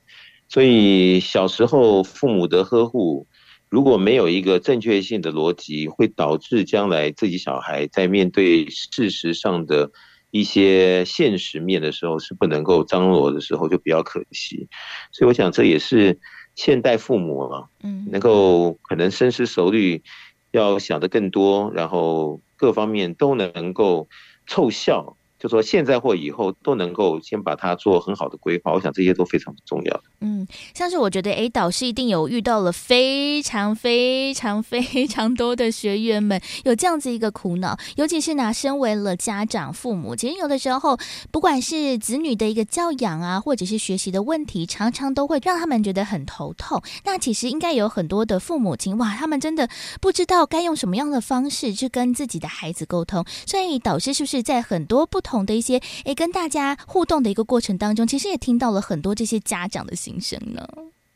[0.52, 3.26] 所以小时候父母的呵护，
[3.70, 9.90] 如果没有一个正确性的逻辑，会导致将来自己小孩在面对事实上的
[10.30, 14.68] 一些现实面的时候是不能够张罗的时候，就比较可惜。
[15.10, 16.18] 所以我想这也是
[16.54, 20.02] 现代父母啊，嗯，能够可能深思熟虑，
[20.50, 24.06] 要想的更多，然后各方面都能够
[24.46, 25.16] 凑效。
[25.42, 30.00] 就说现在或以后都能够先把它做很好的规划，我想这些都非常重要。
[30.20, 40.96] 嗯，像是我觉得，哎，导师一定有遇到了非常非常非常多的学员们有这样子一个苦恼，尤其是拿身为了家长、父母，其实有的时候，
[41.32, 46.80] 不管是子女的一个教养啊，或者是学习的问题，常常都会让他们觉得很头痛。
[47.04, 49.68] 那其实应该有很多的父母亲，哇，他们真的
[50.00, 53.24] 不知道该用什么样的方式去跟自己的孩子沟通。
[53.44, 60.68] 所以，导师是不是在很多不同同的一些诶，跟大家互动的一个过程当中，其实也听到了很多这些家长的心声呢。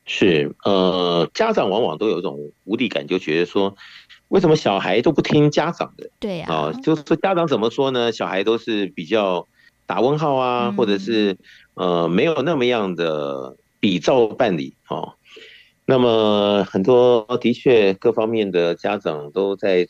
[0.07, 3.77] 是，呃，家长往往都有一种无力感，就觉得说，
[4.29, 6.09] 为什么小孩都不听家长的？
[6.19, 8.11] 对呀、啊，啊，就是说家长怎么说呢？
[8.11, 9.47] 小孩都是比较
[9.85, 11.37] 打问号啊，嗯、或者是
[11.75, 15.13] 呃，没有那么样的比照办理哦。
[15.85, 19.87] 那么很多的确各方面的家长都在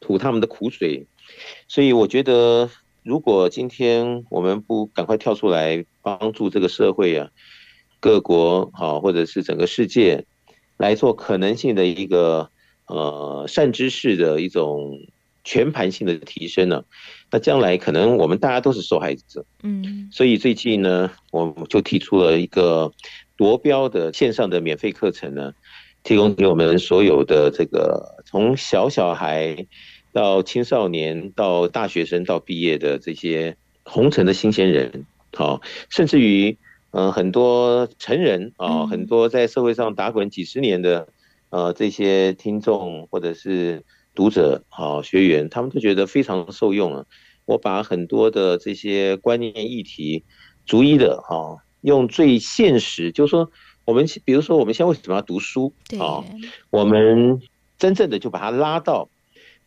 [0.00, 1.06] 吐他们的苦水，
[1.68, 2.68] 所以我觉得。
[3.02, 7.30] 如果今天我们不赶快跳出来帮助这个社会啊，
[8.00, 10.24] 各国啊，或者是整个世界
[10.76, 12.50] 来做可能性的一个
[12.86, 14.98] 呃善知识的一种
[15.44, 16.84] 全盘性的提升呢，
[17.30, 19.44] 那将来可能我们大家都是受害者。
[19.62, 22.92] 嗯，所以最近呢，我们就提出了一个
[23.36, 25.54] 夺标的线上的免费课程呢，
[26.02, 29.66] 提供给我们所有的这个从小小孩
[30.18, 35.60] 到青少年到大学生到毕业的这些红尘的新鲜人，好，
[35.90, 36.58] 甚至于
[36.90, 41.06] 嗯很多成人啊，很多在社会上打滚几十年的
[41.50, 43.84] 呃这些听众或者是。
[44.14, 47.06] 读者好学员，他们都觉得非常受用啊！
[47.44, 50.24] 我把很多的这些观念议题，
[50.66, 53.48] 逐一的哈，用最现实，就是说，
[53.84, 56.24] 我们比如说，我们现在为什么要读书啊？
[56.70, 57.40] 我们
[57.78, 59.08] 真正的就把它拉到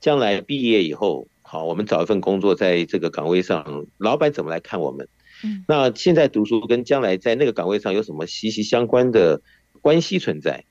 [0.02, 5.08] 将来毕业以后，好，我们找一份工作，在这个岗位上，老板怎么来看我们？
[5.46, 9.42] 嗯，那现在读书跟将来在那个岗位上有什么息息相关的
[9.82, 10.66] 关系存在？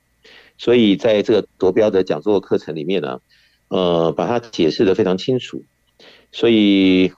[0.59, 3.21] 所以在这个夺标的讲座课程里面呢。
[3.73, 5.63] 呃，把它解释的非常清楚，
[6.33, 7.13] 所以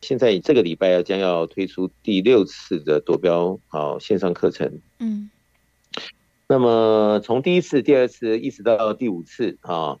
[0.00, 4.80] 现在这个礼拜要将要推出第六次的夺标好线上课程。
[4.98, 5.30] 嗯，
[6.48, 10.00] 那么从第一次、第二次一直到第五次啊，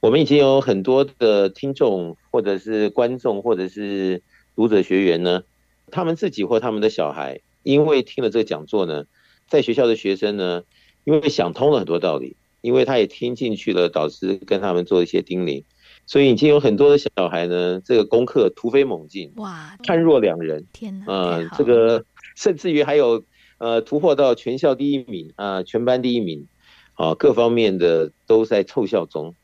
[0.00, 4.22] 我们已经有很多的听众或者是观众或者是
[4.54, 5.42] 读者学员呢，
[5.90, 9.04] 他们自己或他们的小孩，因为听了这个讲座呢，
[9.48, 10.62] 在学校的学生呢，
[11.04, 12.36] 因为想通了很多道理。
[12.60, 15.62] 因为他也听进去了，导师跟他们做一些叮咛，
[16.06, 23.22] 所以已经有很多的小孩呢，这个功课突飞猛进，哇，判若两人，天哪，呃，这个甚至于还有
[23.58, 26.48] 呃突破到全校第一名啊，呃，全班第一名，
[26.94, 29.36] 啊，各方面的都在凑效中，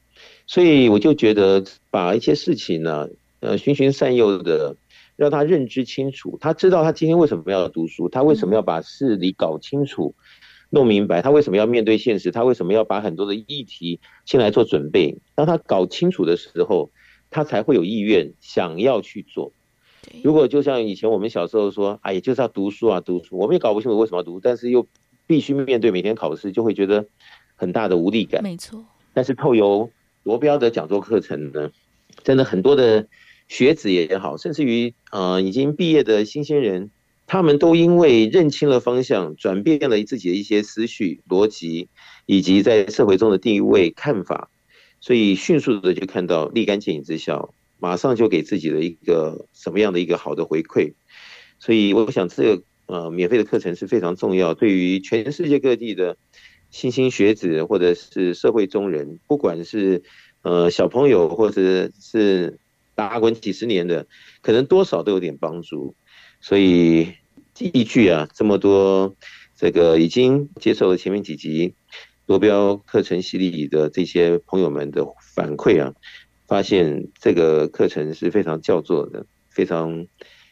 [0.46, 3.08] 所以我就觉得把一些事情呢，
[3.40, 4.76] 呃，循循善诱的
[5.16, 10.14] 让他认知清楚，他知道他今天为什么要读书，他为什么要把事理搞清楚。
[10.18, 10.24] 嗯
[10.70, 15.16] 弄明白他为什么要面对现实，他为什么要把很多的议题先来做准备。
[15.36, 16.90] 当他搞清楚的时候，
[17.30, 19.52] 他才会有意愿想要去做。
[20.24, 24.84] 如果就像以前我们小时候说，哎，就是要读书啊，读书，我们也搞不清楚为什么要读，但是又
[25.28, 27.06] 必须面对每天考试，就会觉得
[27.54, 28.42] 很大的无力感。
[28.42, 28.84] 没错。
[29.12, 29.88] 但是透由
[30.24, 31.70] 夺标的讲座课程呢，
[32.24, 33.06] 真的很多的
[33.46, 36.90] 学子也好，甚至于呃已经毕业的新鲜人。
[37.26, 41.88] 他们都因为认清了方向，转变了自己的一些思绪、逻辑，
[42.26, 44.50] 以及在社会中的地位看法，
[45.00, 50.92] 所以迅速的就看到立竿见影之效，马上就给自己的一个什么样的一个好的回馈。
[51.58, 56.18] 所以我想，这个呃免费的课程是非常重要，对于全世界各地的
[56.74, 60.02] 新兴学子或者是社会中人，不管是
[60.42, 62.58] 呃小朋友或者是
[62.96, 64.08] 打滚几十年的，
[64.42, 65.94] 可能多少都有点帮助。
[66.40, 67.14] 所以
[67.60, 69.14] 依据啊，这么多
[69.54, 71.74] 这个已经接受了前面几集
[72.26, 75.06] 夺标课程洗礼的这些朋友们的
[75.36, 75.94] 反馈啊，
[76.48, 80.08] 发现这个课程是非常叫座的，非常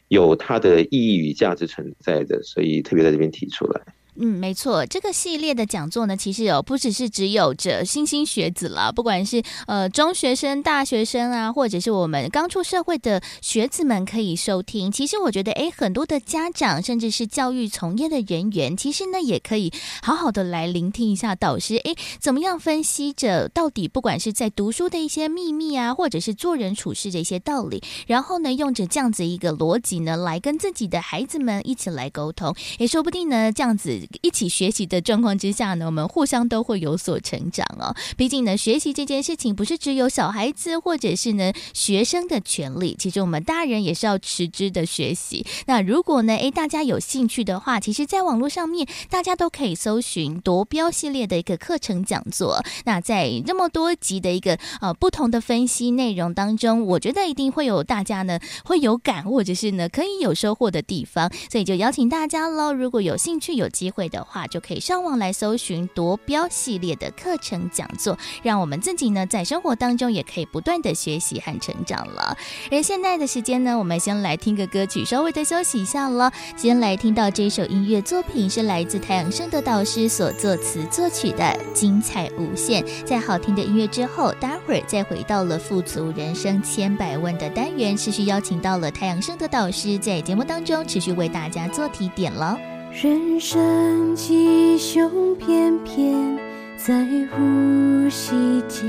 [0.07, 3.83] 有它的意义与价值存在的，所以特别在这边提出来。
[4.25, 14.93] 嗯，没错，这个系列的讲座呢，其实有不只是只有着新兴学子了，不管是呃中学生、大学生啊，或者是我们刚出社会的学子们可以收听。
[14.93, 19.73] 其实我觉得，诶，很多的家长甚至是教育从业的人员，其实呢也可以
[20.05, 34.01] 好好的来聆听一下导师，诶，怎么样分析着到底不管是在读书的一些秘密啊，或者是做人处事的一些道理，然后呢，用着这样子一个逻辑呢，来跟自己的孩子们一起来沟通，也说不定呢，这样子。
[34.21, 37.95] 一起学习的状况之下呢，我们互相都会有所成长哦。
[38.17, 45.47] 毕竟呢，学习这件事情不是只有小孩子或者是呢学生的权利，其实我们大人也是要持之的学习。
[45.67, 52.63] 那如果呢，诶，大家有兴趣的话，其实在网络上面大家都可以搜寻夺标系列的一个课程讲座。
[52.85, 72.37] 那在这么多集的一个呃不同的分析内容当中，我觉得一定会有大家呢会有感或者是呢可以有收获的地方，所以就邀请大家喽，如果有兴趣有机会的话，就可以上网来搜寻夺标系列的课程讲座，让我们自己呢在生活当中也可以不断的学习和成长了。
[72.71, 76.33] 而现在的时间呢，我们先来听个歌曲，稍微的休息一下了。
[76.57, 82.83] 先来听到这首音乐作品是来自太阳盛德导师所作词作曲的《精彩无限》。
[83.05, 92.72] 在好听的音乐之后，待会儿再回到了富足人生千百万的单元，持续邀请到了太阳盛德导师在节目当中持续为大家做提点了。
[92.93, 96.39] 人生吉凶偏偏
[96.77, 96.95] 在
[97.31, 98.35] 呼吸
[98.69, 98.87] 间，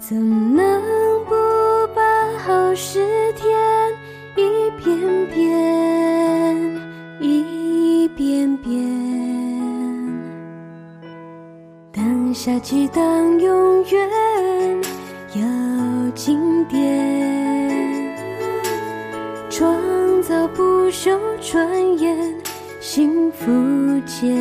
[0.00, 0.16] 怎
[0.54, 0.82] 能
[1.26, 1.34] 不
[1.94, 2.02] 把
[2.38, 2.98] 好事
[3.34, 3.56] 添
[4.34, 4.98] 一遍
[5.32, 6.82] 遍，
[7.20, 8.82] 一遍遍？
[11.92, 14.10] 当下激荡永远
[21.04, 22.16] 就转眼，
[22.80, 23.44] 幸福
[24.06, 24.34] 间，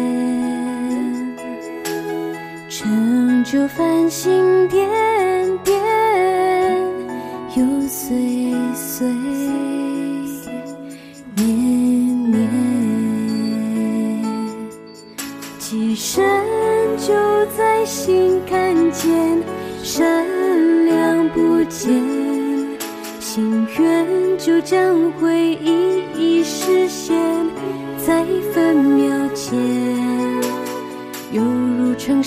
[2.70, 4.88] 成就繁星点
[5.66, 5.78] 点，
[7.58, 8.16] 又岁
[8.74, 9.06] 岁
[11.36, 12.50] 年年，
[15.60, 16.24] 寄生
[16.98, 17.14] 就
[17.58, 19.12] 在心看见。
[19.84, 20.26] 善
[20.86, 21.92] 良不见，
[23.20, 24.08] 心愿
[24.38, 25.93] 就将回忆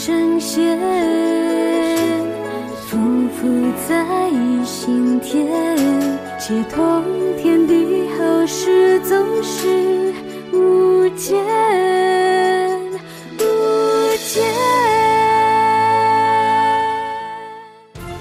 [0.07, 0.79] 如长生仙，
[2.89, 4.07] 匍匐在
[4.65, 5.45] 心田，
[6.39, 7.03] 接通
[7.37, 10.15] 天地好事总是
[10.53, 11.37] 无间
[13.41, 13.43] 无
[14.29, 14.45] 间。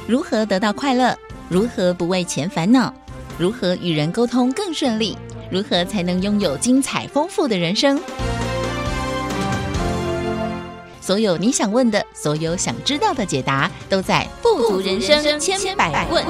[0.07, 1.15] 如何得到快乐？
[1.49, 2.91] 如何不为钱烦恼？
[3.37, 5.15] 如何与人沟通更顺利？
[5.51, 8.01] 如何才能拥有精彩丰富的人生？
[11.05, 16.25] 所有你想问的，所有想知道的解答，都在《富足人生千百问》。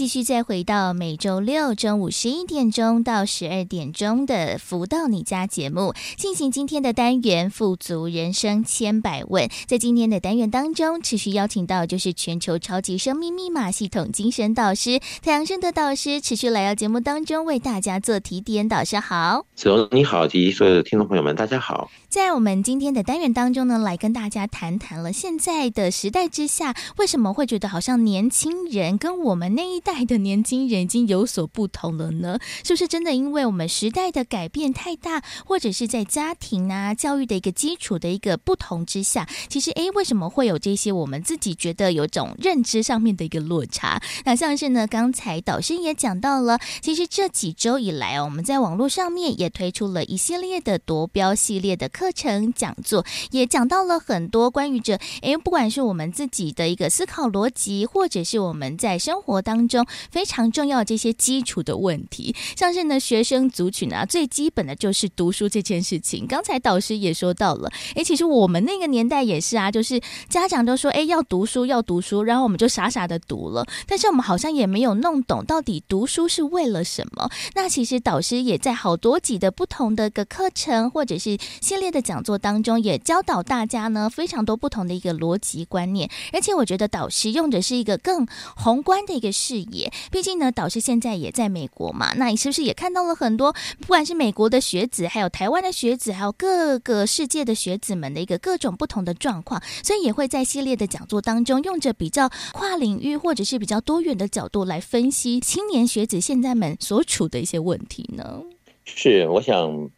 [0.00, 9.46] 继续再回到每周六中午十一点钟到十二点钟的“福到你家”节目，进行今天的单元“富足人生千百问”。
[9.68, 18.66] 在今天的单元当中，持续邀请到就是全球超级生命密码系统精神导师太阳盛德导师，持续来到节目当中为大家做提点。
[18.66, 21.90] 导师好，子荣你好，及所有的听众朋友们，大家好。
[22.08, 29.89] 在我们今天的单元当中呢，来跟大家谈谈了现在的时代之下，为什么会觉得好像年轻人跟我们那一代。
[29.92, 33.12] 代的年轻人已经有所不同了呢，是不是真的？
[33.12, 40.92] 因为我们时代的改变太大，或者是在家庭啊、教育的一个基础的一个不同之下，其实诶，为什么会有这些？
[40.92, 44.00] 我们自己觉得有种认知上面的一个落差。
[44.24, 59.79] 那像是呢，刚才导师也讲到了，其实这几周以来哦，我们在网络上面也推出了一系列的夺标系列的课程讲座，也讲到了很多关于这诶，不管是我们自己的一个思考逻辑，或者是我们在生活当中。
[60.10, 66.26] 非常重要这些基础的问题，像是呢学生族群啊，最基本的就是读书这件事情。
[66.26, 77.30] 刚才导师也说到了，诶，其实我们那个年代也是啊，就是家长都说，诶，要读书要读书，然后我们就傻傻的读了，但是我们好像也没有弄懂到底读书是为了什么。
[77.54, 88.26] 那其实导师也在好多集的不同的个课程或者是系列的讲座当中，也教导大家呢非常多不同的一个逻辑观念，而且我觉得导师用的是一个更
[88.56, 89.92] 宏观的一个视野。
[90.10, 108.42] 毕竟呢，导师现在也在美国嘛，那你是不是也看到了很多，不管是美国的学子，还有台湾的学子，还有各个世界的学子们的一个各种不同的状况，所以也会在系列的讲座当中，用着比较跨领域或者是比较多元的角度来分析青年学子现在们所处的一些问题呢？
[108.84, 109.90] 是，我想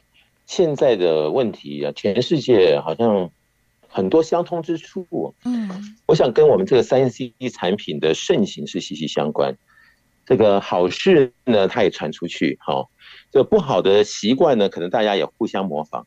[0.46, 3.30] 现在的问题啊，全世界好像
[3.92, 5.34] 很多相通之处。
[5.44, 5.68] 嗯，
[6.06, 9.54] 我想跟我们这个三 C 产品的盛行是息息相关。
[10.24, 12.90] 这个好事呢，它也传出去，好，
[13.30, 16.06] 这不好的习惯呢，可能大家也互相模仿，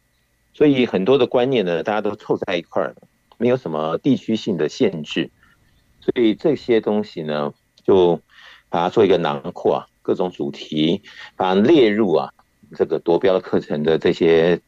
[0.53, 2.95] 所以很多的观念呢，大家都凑在一块儿，
[3.37, 5.29] 没有什么地区性的限制，
[5.99, 8.19] 所以这些东西呢，就
[8.69, 11.01] 把它做一个囊括啊，各种主题，
[11.35, 12.31] 把它列入啊，
[12.73, 14.59] 这个夺标课程的这些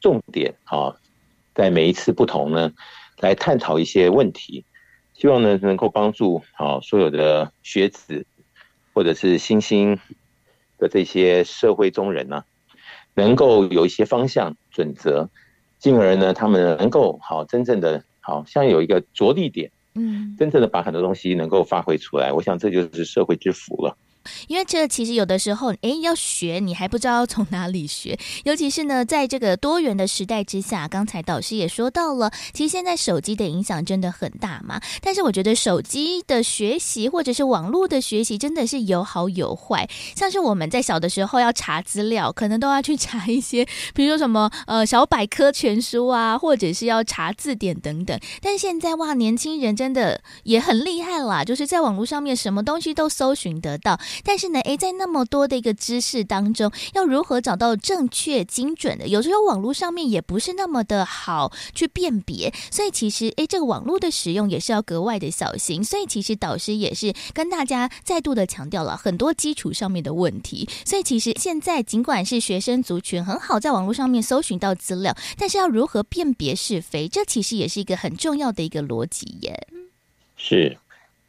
[0.00, 0.96] 重点啊，
[1.56, 2.70] 在每一次不同呢，
[3.18, 4.64] 来探讨一些问题，
[5.14, 8.24] 希望呢能够帮助好所有的学子。
[8.96, 9.98] 或者是新兴
[10.78, 12.44] 的这些社会中人呢、啊，
[13.12, 15.28] 能够有一些方向准则，
[15.78, 23.94] 进而呢，他们能够好真正的好像有一个着力点，嗯，真正的把很多东西能够发挥出来，我想这就是社会之福了。
[24.48, 34.80] 因为这其实有的时候，哎，要学你还不知道从哪里学，尤其是呢，在这个多元的时代之下，刚才导师也说到了，其实现在手机的影响真的很大嘛。
[35.00, 39.88] 但是我觉得手机的学习或者是网络的学习真的是有好有坏。
[40.14, 48.18] 像是我们在小的时候要查资料，可能都要去查一些，比如说什么呃小百科全书啊，或者是要查字典等等。
[48.40, 53.98] 但现在哇，年轻人真的也很厉害啦，就是在网络上面什么东西都搜寻得到。
[54.24, 59.08] 但是呢，诶，在那么多的一个知识当中，要如何找到正确精准的？
[59.08, 65.82] 有时候网络上面也不是那么的好去辨别，所以其实诶，这个网络的使用也是要格外的小心。
[65.82, 70.68] 所以其实导师也是跟大家再度的强调了很多基础上面的问题。
[70.84, 79.68] 所以其实现在尽管是学生族群很好，在网络上面搜寻到资料，但是要如何辨别是非，这其实也是一个很重要的一个逻辑耶。
[80.36, 80.76] 是，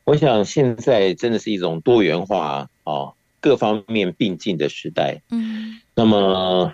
[0.07, 5.21] 我想现在真的是一种多元化啊，各方面并进的时代。
[5.29, 6.71] 嗯，那么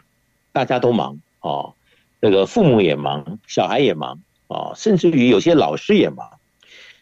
[0.52, 1.74] 大家都忙啊，
[2.20, 6.30] 那个父母也忙，小孩也忙啊，甚至于有些老师也忙，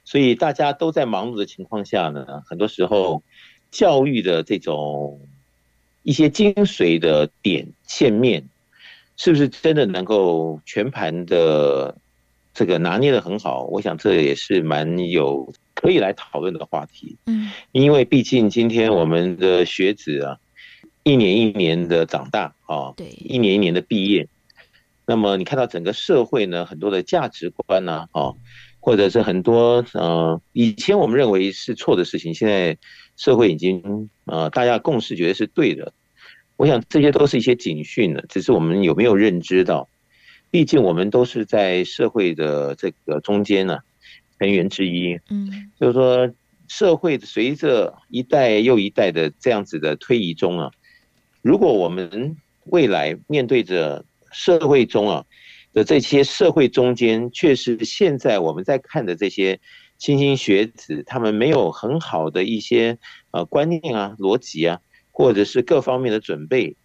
[0.05, 3.21] 所以大家都在忙碌的情况下呢，很多时候
[3.69, 5.19] 教育的这种
[6.01, 8.47] 一些精髓的点线面，
[9.17, 11.97] 是不是真的能够全盘的？
[12.53, 17.17] 这个拿捏的很好，我想这也是蛮有可以来讨论的话题。
[17.25, 20.37] 嗯，因为毕竟今天我们的学子啊，
[21.03, 24.27] 一年一年的长大啊，对，一年一年的毕业。
[25.05, 28.33] 那么你看到整个社会呢，很多的价值观呐，啊，
[28.81, 32.77] 或者是很多呃，以前我们认为是错的事情，现在
[33.15, 35.93] 社会已经呃，大家共识觉得是对的。
[36.57, 39.87] 我想这些都是一些警讯呢，只是我们有没有认知到。
[40.51, 43.79] 毕竟我们都是在社会的这个中间呢，
[44.37, 45.17] 成员之一。
[45.29, 46.29] 嗯，就是说，
[46.67, 50.71] 社会随着一代又一代的这样子的推移中啊，
[51.41, 52.35] 如果我们
[52.65, 55.25] 未来面对着社会中啊
[55.73, 59.57] 的这些社会中间，确实现在我们在看的这些
[59.99, 62.97] 莘莘学子，他们没有很好的一些
[63.31, 64.81] 呃观念啊、逻辑啊，
[65.11, 66.75] 或者是各方面的准备。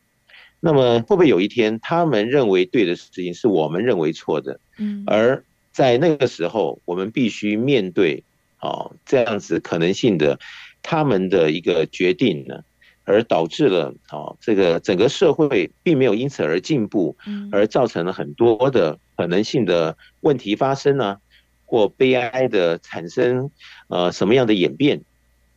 [0.58, 4.58] 那么会不会有一天，他们认为对的事情是我们认为错的？
[4.78, 8.24] 嗯，而在那个时候，我们必须面对
[8.60, 10.38] 哦这样子可能性的
[10.82, 12.64] 他们的一个决定呢，
[13.04, 17.14] 而导致了哦这个整个社会并没有因此而进步，
[17.52, 21.18] 而造成了很多的可能性的问题发生呢，
[21.66, 23.50] 或悲哀的产生
[23.88, 25.00] 呃什么样的演变，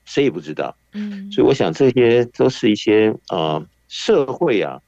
[0.04, 0.76] 谁也不知道。
[0.92, 4.82] 嗯，所以我想这些都是一些呃社会啊。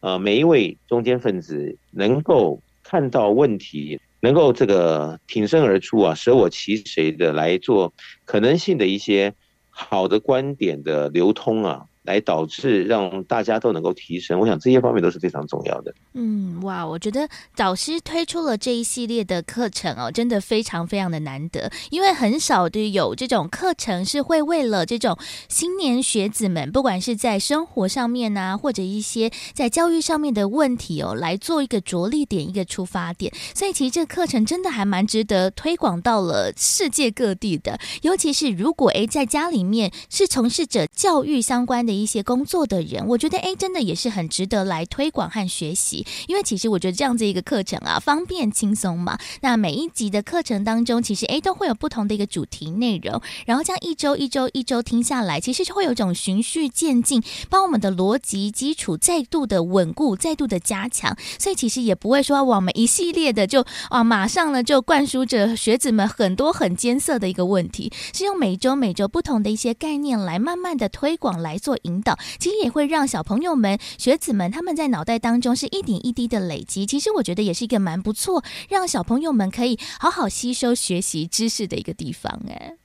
[0.00, 7.92] 呃，每一位中间分子能够看到问题，能够这个挺身而出啊，舍我其谁的来做
[8.24, 9.34] 可能性的一些
[9.68, 11.84] 好的观点的流通啊。
[12.02, 15.94] 来导致让大家都能够提升，我想这些方面都是非常重要的。
[16.14, 25.16] 嗯，哇，我觉得导师推出了这一系列的课程哦，真的非常非常的难得，因为很少的有这种课程是会为了这种
[25.48, 33.30] 新年学子们，不管是在生活上面啊，或者一些在教育上面的问题哦，来做一个着力点，一个出发点。
[33.54, 41.89] 所以其实这个课程真的还蛮值得推广到了世界各地的，尤其是如果诶在家里面是从事着教育相关的。
[41.90, 46.06] 的一些工作的人，我觉得哎，真的也是很值得来推广和学习。
[46.28, 49.18] 因为其实我觉得这样子一个课程啊，方便轻松嘛。
[49.40, 61.16] 那每一集的课程当中，其实哎都会有不同的一个主题内容，然后这样一周一周一周听下来，其实就会有种循序渐进，帮我们的逻辑基础再度的稳固，再度的加强。
[61.40, 71.79] 所以其实也不会说我们一系列的就啊马上呢就灌输着学子们很多很艰涩的一个问题，是用每周每周不同的一些概念来慢慢的推广来做。
[71.82, 76.86] 引导其实也会让小朋友们、学子们他们在脑袋当中是一点一滴的累积。
[76.86, 82.40] 其实我觉得也是一个蛮不错，让小朋友们可以好好吸收学习知识的一个地方。
[82.48, 82.76] 哎，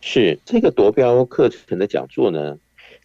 [0.00, 2.56] 是这个夺标课程的讲座呢，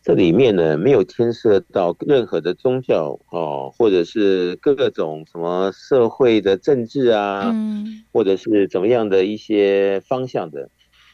[0.04, 10.70] 这里面呢没有牵涉到任何的宗教哦，或者是各种什么社会的政治啊，嗯，或者是怎么样的一些方向的。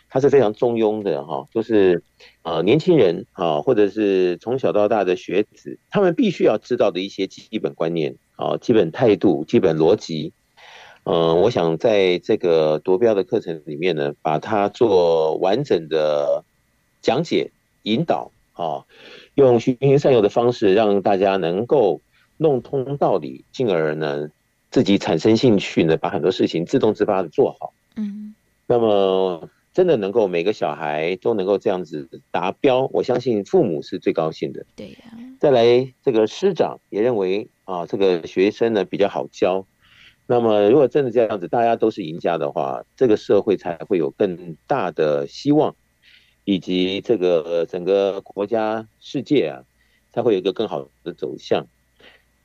[0.10, 2.04] 它是非常中庸的哈，就是
[2.44, 10.34] 呃年轻人啊，或者是从小到大的学子，他们必须要知道的一些基本观念啊、基本态度、基本逻辑。
[11.06, 16.44] 嗯，我想在这个夺标的课程里面呢，把它做完整的
[17.02, 17.52] 讲解、
[17.84, 18.84] 引导啊，
[19.36, 22.02] 用循循善诱的方式，让大家能够
[22.38, 24.30] 弄通道理，进而呢
[24.70, 27.74] 自己产生兴趣呢，把很多事情自动自发的做好。
[27.96, 28.36] 嗯，
[28.68, 29.50] 那么。
[29.74, 34.64] 真的能够每个小孩都能够这样子达标，我相信父母是最高兴的。
[34.76, 34.98] 对呀。
[35.40, 39.66] 再来，这个师长也认为啊，这个学生呢比较好教。
[40.28, 45.76] 那么，如果真的这样子，大家都是赢家的话，这个社会才会有更大的希望，
[46.46, 49.64] 以及这个整个国家、世界啊，
[50.14, 51.66] 才会有一个更好的走向。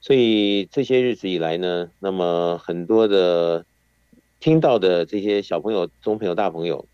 [0.01, 3.67] 所以这些日子以来呢，那么很多的
[4.41, 6.87] 听到的这些小朋友、中朋友、大朋友。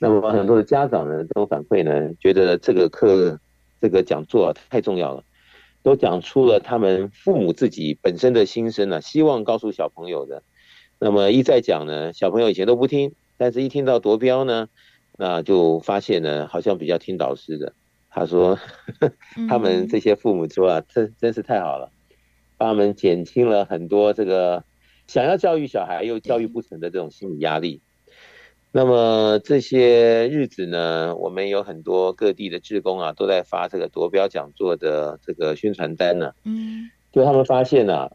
[0.00, 3.40] 那么很多的家长呢都反馈呢，觉得这个课
[3.80, 5.24] 这个讲座太重要了，
[5.82, 10.42] 都讲出了他们父母自己本身的心声呢，希望告诉小朋友的。
[11.00, 14.68] 那么一再讲呢，小朋友以前都不听，但是一听到夺标呢，
[15.16, 17.72] 那就发现呢，好像比较听导师的。
[18.10, 18.58] 他说
[19.48, 21.90] 他们这些父母说啊，真真是太好了，
[22.56, 24.64] 帮他们减轻了很多这个
[25.06, 27.80] 想要教育小孩又教育不成的这种心理压力。
[28.78, 36.32] 那么这些日子呢，我们有很多各地的志工啊，都在发这个夺标讲座的这个宣传单呢。
[36.44, 38.12] 嗯，就他们发现呢、啊，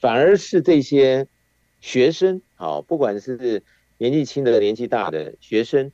[0.00, 1.28] 反而是这些
[1.80, 3.62] 学生，好，不管是
[3.98, 5.92] 年纪轻的、年纪大的学生，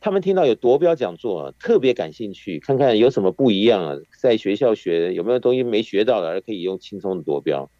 [0.00, 7.70] 他们听到有夺标讲座，特别感兴趣，看看有什么不一样啊，在学校学有没有东西没学到的，而可以用轻松的夺标。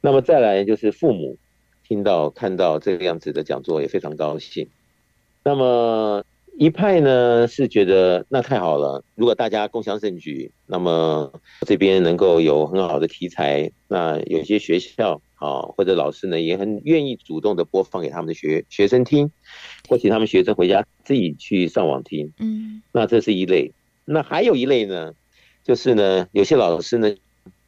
[0.00, 1.36] 那么再来就是父母。
[1.88, 4.68] 听到看到这个样子的讲座也非常高兴。
[5.42, 6.22] 那么
[6.58, 11.32] 一派呢是觉得那太好了，如果大家共享盛举，那么
[11.66, 19.30] 这边能够有很好的题材，那有些学校啊或者老师呢也很愿意主动的播放给他们的学学生听，
[19.88, 22.32] 或请他们学生回家自己去上网听。
[22.38, 23.72] 嗯，那这是一类。
[24.04, 25.14] 那还有一类呢，
[25.64, 27.14] 就是呢有些老师呢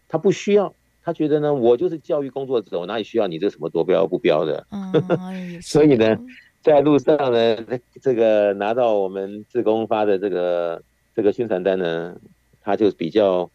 [0.09, 0.75] 他不需要。
[1.03, 4.67] 他觉得呢，我就是教育工作者，我哪里需要你这什么夺标不标的？
[4.71, 6.19] 嗯、所以呢，
[6.61, 7.57] 在路上呢，
[8.03, 10.83] 这个拿到我们自工发的这个
[11.15, 12.15] 这个宣传单呢，
[12.61, 13.51] 他就比较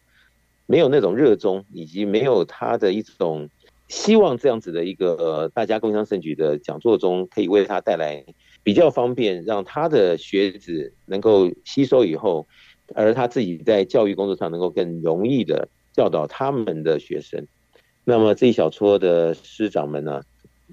[0.66, 3.48] 没有那种热衷，以及没有他的一种
[3.86, 8.24] 希望这样子的一个呃大家共襄盛举的讲座中，可以为他带来
[8.64, 12.48] 比较方便，让他的学子能够吸收以后，
[12.92, 15.68] 而他自己在教育工作上能够更容易的。
[15.96, 17.46] 教导他们的学生，
[18.04, 20.20] 那么这一小撮的师长们呢，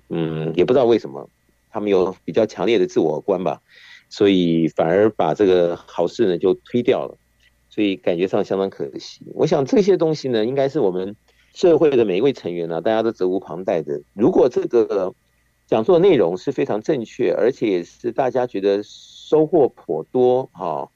[0.10, 1.30] 嗯，也不知道为什么，
[1.70, 3.62] 他们有比较强烈的自我观吧，
[4.10, 7.18] 所以反而把这个好事呢就推掉了，
[7.70, 9.22] 所以感觉上相当可惜。
[9.34, 11.16] 我想这些东西呢，应该是我们
[11.54, 14.02] 社会的每一位成员呢，大家都责无旁贷的。
[14.14, 15.16] 如果这个
[15.68, 20.90] 讲座内容是非常正确，而且也是大家觉得收获颇多，哈。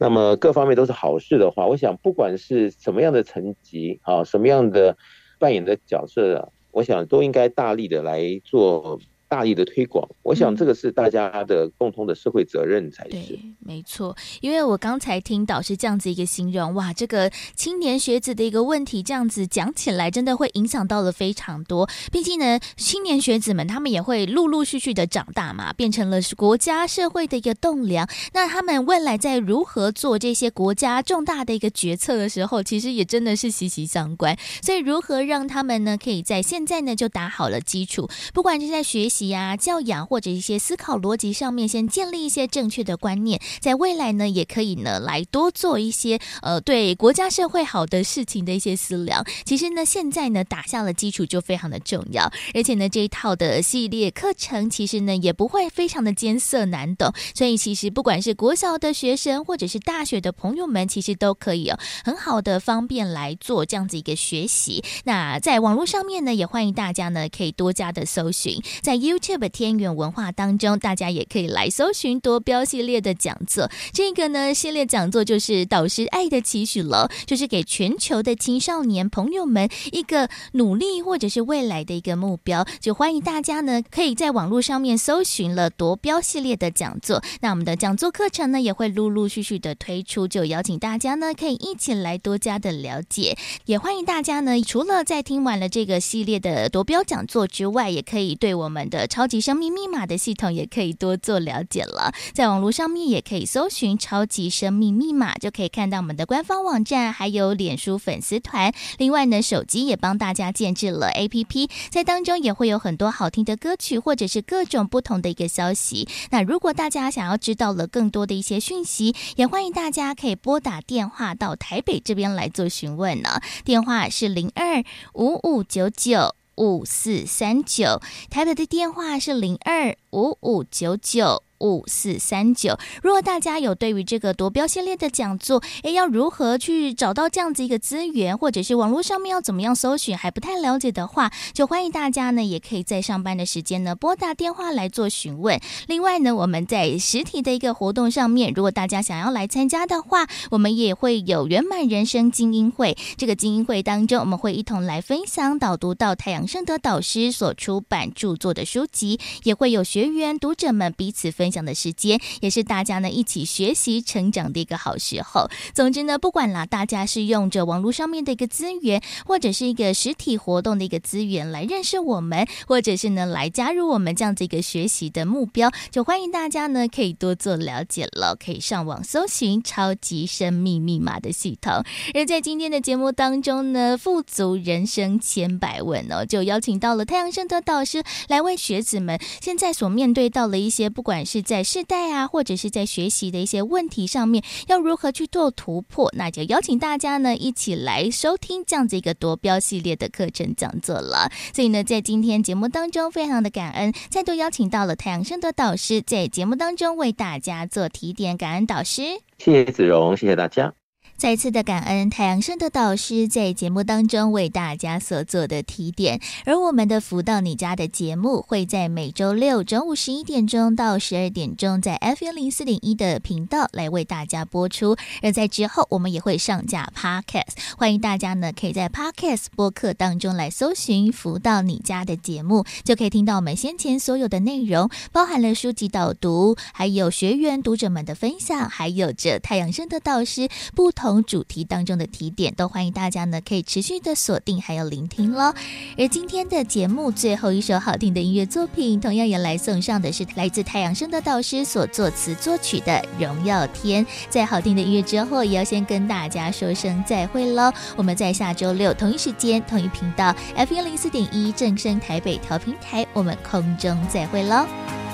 [0.00, 4.96] 那么各方面都是好事的话，我想不管是什么样的层级啊，什么样的
[5.38, 8.98] 扮演的角色，我想都应该大力的来做。
[9.30, 13.10] 大力的推广，我想这个是大家的共同的社会责任才是。
[13.10, 14.16] 对，没错。
[14.40, 21.88] 因为我刚才听导师这样子一个形容，哇，这个青年学子的一个问题，这样子讲起来，真的会影响到了非常多。
[22.10, 28.08] 毕竟呢，青年学子们他们也会陆陆续续的长大嘛，变成了国家社会的一个栋梁。
[28.32, 34.36] 那他们未来在如何做这些国家重大的一个决策的时候，其实也真的是息息相关。
[34.60, 39.19] 所以，如何让他们呢，可以在现在呢就打好了基础，不管是在学习。
[39.28, 49.24] 呀，教养或者一些思考逻辑上面，先建立一些正确的观念，在未来呢，也可以呢来多做一些呃对国家社会好的事情的一些思量。
[49.44, 64.82] 其实呢，现在呢打下了基础就非常的重要，而且呢这一套的系列课程其实呢也不会非常的艰涩难懂，所以其实不管是国小的学生或者是大学的朋友们，其实都可以哦很好的方便来做这样子一个学习。
[65.04, 73.68] 那在网络上面呢，也欢迎大家呢可以多加的搜寻，在 YouTube 天元文化当中，大家也可以来搜寻夺标系列的讲座。
[73.92, 82.64] 这个呢，系列讲座就是导师爱的期许了，就是给全球的青少年朋友们一个努力或者是未来的一个目标。
[82.78, 87.20] 就欢迎大家呢，可以在网络上面搜寻了夺标系列的讲座。
[87.40, 93.36] 那我们的讲座课程呢，也会陆陆续续的推出，就邀请大家呢，可以一起来多加的了解。
[93.64, 108.72] 也欢迎大家呢，除了在听完了这个系列的夺标讲座之外，也可以对我们的超级生命密码的系统也可以多做了解了，在网络上面也可以搜寻“超级生命密码”，就可以看到我们的官方网站，还有脸书粉丝团。
[108.98, 116.08] 另外呢，手机也帮大家建置了 APP，在当中也会有很多好听的歌曲，或者是各种不同的一个消息。
[116.30, 123.40] 那如果大家想要知道了更多的一些讯息，也欢迎大家可以拨打电话到台北这边来做询问呢。
[123.64, 124.82] 电话是零二
[125.14, 126.39] 五五九九。
[126.56, 131.44] 五四三九，台北的电话是零二五五九九。
[131.60, 145.60] 五四三九，如果大家有对于这个夺标系列的讲座，哎，要如何去找到这样子一个资源，或者是网络上面要怎么样搜寻，还不太了解的话，就欢迎大家呢，也可以在上班的时间呢拨打电话来做询问。
[145.86, 152.96] 另外呢，我们在实体的一个活动上面，如果大家想要来参加的话，我们也会有圆满人生精英会。
[153.16, 165.50] 这个精英会当中，我们会一同来分享导读到太阳盛德导师所出版著作的书籍，也会有学员读者们彼此分分享的时间，也是大家呢一起学习成长的一个好时候。
[165.74, 174.14] 总之呢，不管啦，大家是用着网络上面的一个资源，或者是一个实体活动的一个资源来认识我们，或者是呢来加入我们。
[174.14, 181.82] 这样子一个学习的目标，就欢迎大家呢可以多做了解了，可以上网搜寻超级生命密码的系统。
[182.14, 189.18] 而在今天的节目当中呢，富足人生千百问哦，就邀请到了太阳盛德导师来为学子们。
[189.40, 201.30] 现在所面对到了一些，不管是在试戴啊，或者是在学习的一些问题上面，要如何去做突破，那就邀请大家呢一起来收听这样子一个夺标系列的课程讲座了。
[201.54, 209.02] 所以呢，在今天节目当中，非常的感恩，再度邀请到了太阳升的导师在节目当中为大家做提点，感恩导师，
[209.38, 210.79] 谢谢子荣，谢谢大家。
[211.20, 241.09] 再次的感恩太阳盛德导师在节目当中为大家所做的提点，而我们的福到你家的节目会在每周六中午十一点钟到十二点钟在 FM 零四点一的频道来为大家播出，而在之后我们也会上架 Podcast，欢迎大家呢可以在 Podcast 播客当中来搜寻福到你家的节目，就可以听到我们先前所有的内容，包含了书籍导读，还有学员读者们的分享，还有着太阳盛德导师不同。
[241.10, 245.52] 从主题当中的提点，都欢迎大家呢可以持续的锁定还有聆听喽。
[245.98, 254.06] 而今天的节目最后一首好听的音乐作品，同样也来送上的是来自太阳升的导师所作词作曲的《荣耀天》。
[254.28, 257.72] 在好听的音乐之后，也要先跟大家说声再会喽。
[257.96, 264.64] 我们在下周六同一时间同一频道 F 一零四点一正声台北调频台，我们空中再会喽，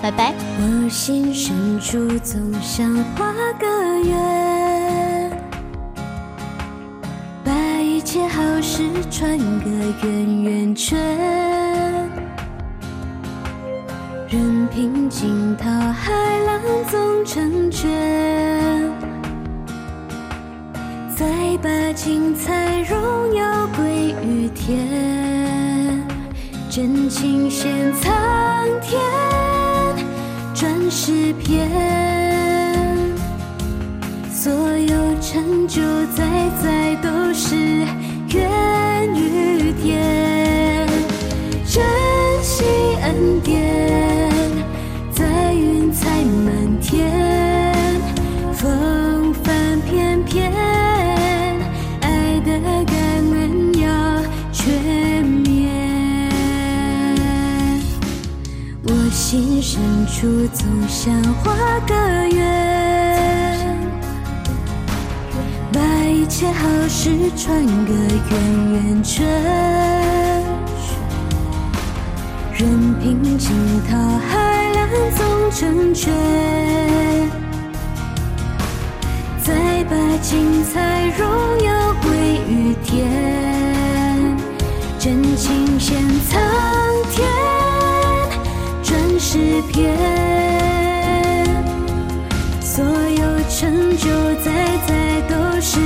[0.02, 0.34] 拜拜。
[0.58, 5.15] 我心深处总想画个圆。
[7.96, 9.70] 一切好事串个
[10.02, 10.98] 圆圆圈，
[14.28, 16.12] 任凭惊涛骇
[16.44, 17.88] 浪总成全，
[21.16, 21.26] 再
[21.62, 25.98] 把精彩荣耀归于天，
[26.68, 28.12] 真情献苍
[28.82, 29.00] 天，
[30.54, 31.66] 转世篇。
[34.30, 35.82] 所有成就
[36.14, 36.24] 在
[36.62, 40.84] 在都是缘与天，
[41.64, 41.80] 珍
[42.42, 42.64] 惜
[43.02, 43.62] 恩典，
[45.12, 47.08] 在云彩满天，
[48.52, 50.50] 风帆翩翩，
[52.00, 52.96] 爱的感
[53.30, 54.20] 恩要
[54.50, 56.34] 全面。
[58.82, 61.54] 我心深处总想画
[61.86, 61.94] 个
[62.28, 62.85] 圆。
[66.38, 67.94] 切好事串个
[68.30, 69.26] 圆圆圈，
[72.52, 73.50] 任凭惊
[73.88, 76.12] 涛骇浪总成全，
[79.42, 81.26] 再把精彩荣
[81.64, 82.12] 耀归
[82.46, 83.08] 于天，
[84.98, 85.96] 真情献
[86.28, 86.38] 苍
[87.12, 87.26] 天，
[88.82, 89.96] 转诗篇，
[92.60, 94.06] 所有成就
[94.44, 95.80] 在在都是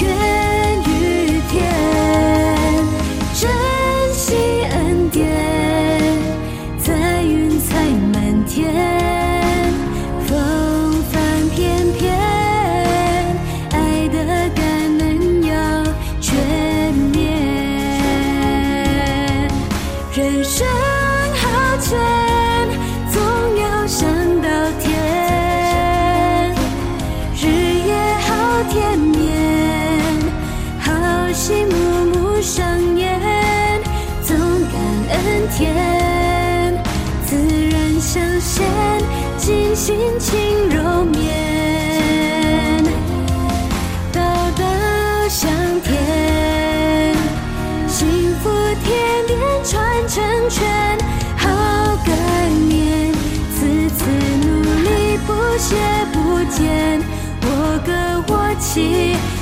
[0.00, 1.95] 缘与天。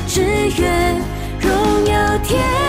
[0.06, 0.22] 只
[0.60, 0.96] 愿
[1.40, 2.63] 荣耀天。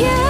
[0.00, 0.29] you.